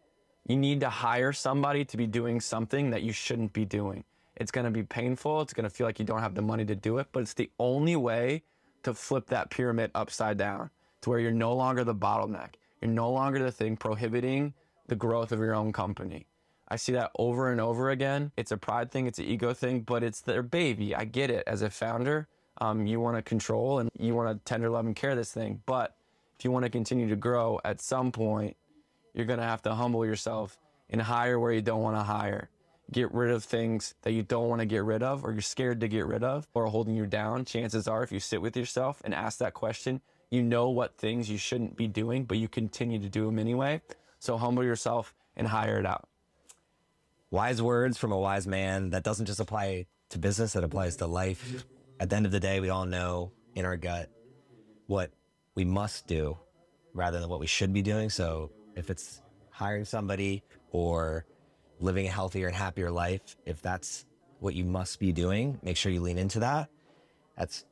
you 0.48 0.58
need 0.58 0.80
to 0.80 0.90
hire 0.90 1.34
somebody 1.34 1.86
to 1.86 1.98
be 1.98 2.08
doing 2.08 2.42
something 2.42 2.90
that 2.90 3.04
you 3.04 3.14
shouldn't 3.14 3.54
be 3.54 3.66
doing. 3.66 4.04
It's 4.36 4.52
going 4.52 4.66
to 4.66 4.72
be 4.72 4.84
painful. 4.84 5.42
It's 5.42 5.54
going 5.54 5.66
to 5.66 5.70
feel 5.70 5.86
like 5.86 6.00
you 6.00 6.06
don't 6.06 6.22
have 6.22 6.34
the 6.34 6.42
money 6.42 6.66
to 6.66 6.76
do 6.76 6.98
it, 6.98 7.08
but 7.12 7.22
it's 7.22 7.34
the 7.34 7.52
only 7.60 7.96
way 7.96 8.42
to 8.84 8.94
flip 8.94 9.28
that 9.28 9.52
pyramid 9.52 9.92
upside 9.94 10.38
down 10.38 10.72
to 11.02 11.10
where 11.10 11.20
you're 11.20 11.32
no 11.32 11.54
longer 11.54 11.84
the 11.84 11.94
bottleneck. 11.94 12.56
You're 12.82 12.92
no 12.92 13.12
longer 13.12 13.40
the 13.40 13.52
thing 13.52 13.78
prohibiting 13.78 14.54
the 14.88 14.96
growth 14.96 15.32
of 15.32 15.40
your 15.40 15.54
own 15.54 15.72
company. 15.72 16.26
I 16.68 16.78
see 16.78 16.94
that 16.94 17.12
over 17.20 17.52
and 17.52 17.62
over 17.62 17.92
again. 17.92 18.32
It's 18.38 18.52
a 18.52 18.58
pride 18.58 18.92
thing, 18.92 19.06
it's 19.06 19.20
an 19.20 19.26
ego 19.26 19.54
thing, 19.54 19.82
but 19.82 20.04
it's 20.04 20.22
their 20.22 20.42
baby. 20.42 20.96
I 20.96 21.06
get 21.06 21.30
it. 21.30 21.44
As 21.46 21.62
a 21.62 21.70
founder, 21.70 22.28
um, 22.62 22.86
you 22.86 23.00
want 23.00 23.18
to 23.18 23.24
control 23.24 23.80
and 23.80 23.90
you 24.00 24.14
want 24.16 24.30
to 24.30 24.46
tender 24.46 24.70
love 24.70 24.86
and 24.86 24.96
care 24.96 25.16
this 25.16 25.34
thing. 25.34 25.62
But 25.66 25.96
if 26.38 26.46
you 26.46 26.52
want 26.52 26.64
to 26.64 26.70
continue 26.70 27.10
to 27.10 27.16
grow, 27.16 27.60
at 27.66 27.82
some 27.82 28.12
point, 28.12 28.56
you're 29.14 29.26
going 29.26 29.40
to 29.40 29.46
have 29.46 29.64
to 29.64 29.74
humble 29.74 30.06
yourself 30.06 30.58
and 30.90 31.02
hire 31.02 31.40
where 31.40 31.52
you 31.52 31.62
don't 31.62 31.82
want 31.82 31.98
to 31.98 32.04
hire. 32.04 32.50
Get 32.92 33.12
rid 33.14 33.32
of 33.32 33.44
things 33.44 33.96
that 34.04 34.12
you 34.12 34.22
don't 34.22 34.48
want 34.48 34.60
to 34.60 34.66
get 34.66 34.84
rid 34.84 35.02
of 35.02 35.26
or 35.26 35.32
you're 35.32 35.42
scared 35.42 35.80
to 35.82 35.88
get 35.88 36.06
rid 36.06 36.24
of 36.24 36.48
or 36.54 36.68
holding 36.68 36.96
you 36.96 37.08
down. 37.08 37.46
Chances 37.46 37.88
are, 37.88 38.04
if 38.04 38.12
you 38.12 38.20
sit 38.20 38.42
with 38.42 38.56
yourself 38.56 39.02
and 39.04 39.14
ask 39.14 39.40
that 39.40 39.54
question, 39.54 40.02
you 40.30 40.44
know 40.44 40.70
what 40.70 40.98
things 40.98 41.30
you 41.30 41.38
shouldn't 41.38 41.76
be 41.76 41.88
doing, 41.88 42.26
but 42.26 42.38
you 42.38 42.48
continue 42.48 43.00
to 43.00 43.10
do 43.10 43.26
them 43.26 43.40
anyway. 43.40 43.82
So 44.20 44.38
humble 44.38 44.64
yourself 44.64 45.16
and 45.36 45.48
hire 45.48 45.80
it 45.80 45.86
out. 45.86 46.08
Wise 47.32 47.62
words 47.62 47.98
from 47.98 48.12
a 48.12 48.18
wise 48.18 48.46
man 48.46 48.92
that 48.92 49.04
doesn't 49.04 49.26
just 49.26 49.40
apply 49.40 49.88
to 50.10 50.20
business, 50.20 50.54
that 50.54 50.64
applies 50.64 50.98
to 50.98 51.08
life. 51.08 51.66
At 52.02 52.10
the 52.10 52.16
end 52.16 52.26
of 52.26 52.32
the 52.32 52.40
day, 52.40 52.60
we 52.60 52.72
all 52.72 52.88
know 52.88 53.32
in 53.54 53.64
our 53.64 53.78
gut 53.78 54.10
what 54.88 55.12
we 55.54 55.64
must 55.64 56.08
do 56.08 56.36
rather 56.96 57.20
than 57.20 57.30
what 57.30 57.40
we 57.40 57.46
should 57.46 57.72
be 57.74 57.84
doing. 57.84 58.10
So 58.10 58.50
if 58.76 58.90
it's 58.90 59.22
hiring 59.52 59.86
somebody 59.86 60.42
or 60.72 61.28
living 61.80 62.08
a 62.08 62.10
healthier 62.10 62.48
and 62.48 62.56
happier 62.56 62.90
life, 62.90 63.38
if 63.46 63.62
that's 63.62 64.08
what 64.40 64.56
you 64.56 64.66
must 64.66 65.00
be 65.00 65.12
doing, 65.12 65.60
make 65.62 65.78
sure 65.78 65.92
you 65.92 66.02
lean 66.02 66.18
into 66.18 66.40
that. 66.40 66.70
That's 67.38 67.66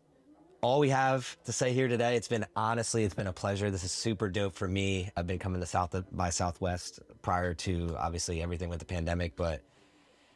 all 0.61 0.79
we 0.79 0.89
have 0.89 1.35
to 1.45 1.51
say 1.51 1.73
here 1.73 1.87
today. 1.87 2.15
It's 2.15 2.27
been 2.27 2.45
honestly, 2.55 3.05
it's 3.05 3.15
been 3.15 3.25
a 3.25 3.33
pleasure. 3.33 3.71
This 3.71 3.83
is 3.83 3.91
super 3.91 4.29
dope 4.29 4.53
for 4.53 4.67
me. 4.67 5.09
I've 5.17 5.25
been 5.25 5.39
coming 5.39 5.59
to 5.59 5.65
South 5.65 5.95
by 6.11 6.29
Southwest 6.29 6.99
prior 7.23 7.55
to 7.55 7.95
obviously 7.97 8.43
everything 8.43 8.69
with 8.69 8.77
the 8.77 8.85
pandemic, 8.85 9.35
but 9.35 9.63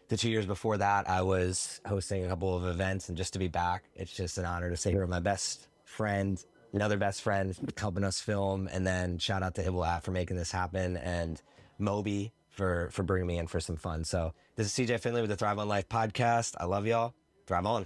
the 0.10 0.18
two 0.18 0.30
years 0.30 0.46
before 0.46 0.78
that, 0.78 1.10
I 1.10 1.22
was 1.22 1.82
hosting 1.86 2.26
a 2.26 2.28
couple 2.28 2.56
of 2.56 2.66
events, 2.66 3.10
and 3.10 3.18
just 3.18 3.34
to 3.34 3.40
be 3.40 3.48
back, 3.48 3.84
it's 3.96 4.14
just 4.14 4.38
an 4.38 4.46
honor 4.46 4.70
to 4.70 4.78
sit 4.78 4.92
here 4.92 5.02
with 5.02 5.10
my 5.10 5.20
best 5.20 5.68
friend, 5.86 6.44
another 6.74 6.98
best 6.98 7.22
friend, 7.22 7.56
helping 7.78 8.04
us 8.04 8.20
film, 8.20 8.70
and 8.72 8.86
then 8.86 9.18
shout 9.18 9.44
out 9.44 9.56
to 9.56 9.64
Hibble 9.64 9.88
App 9.88 10.04
for 10.04 10.12
making 10.12 10.38
this 10.38 10.52
happen, 10.52 10.98
and 10.98 11.42
Moby 11.80 12.32
for 12.50 12.90
for 12.92 13.04
bringing 13.04 13.28
me 13.28 13.38
in 13.38 13.48
for 13.48 13.60
some 13.60 13.78
fun. 13.78 14.04
So 14.04 14.34
this 14.56 14.68
is 14.68 14.88
CJ 14.88 15.00
Finley 15.00 15.22
with 15.22 15.30
the 15.30 15.36
Thrive 15.36 15.60
on 15.60 15.68
Life 15.68 15.90
podcast. 15.90 16.56
I 16.60 16.66
love 16.66 16.86
y'all. 16.86 17.14
Thrive 17.48 17.66
on. 17.66 17.86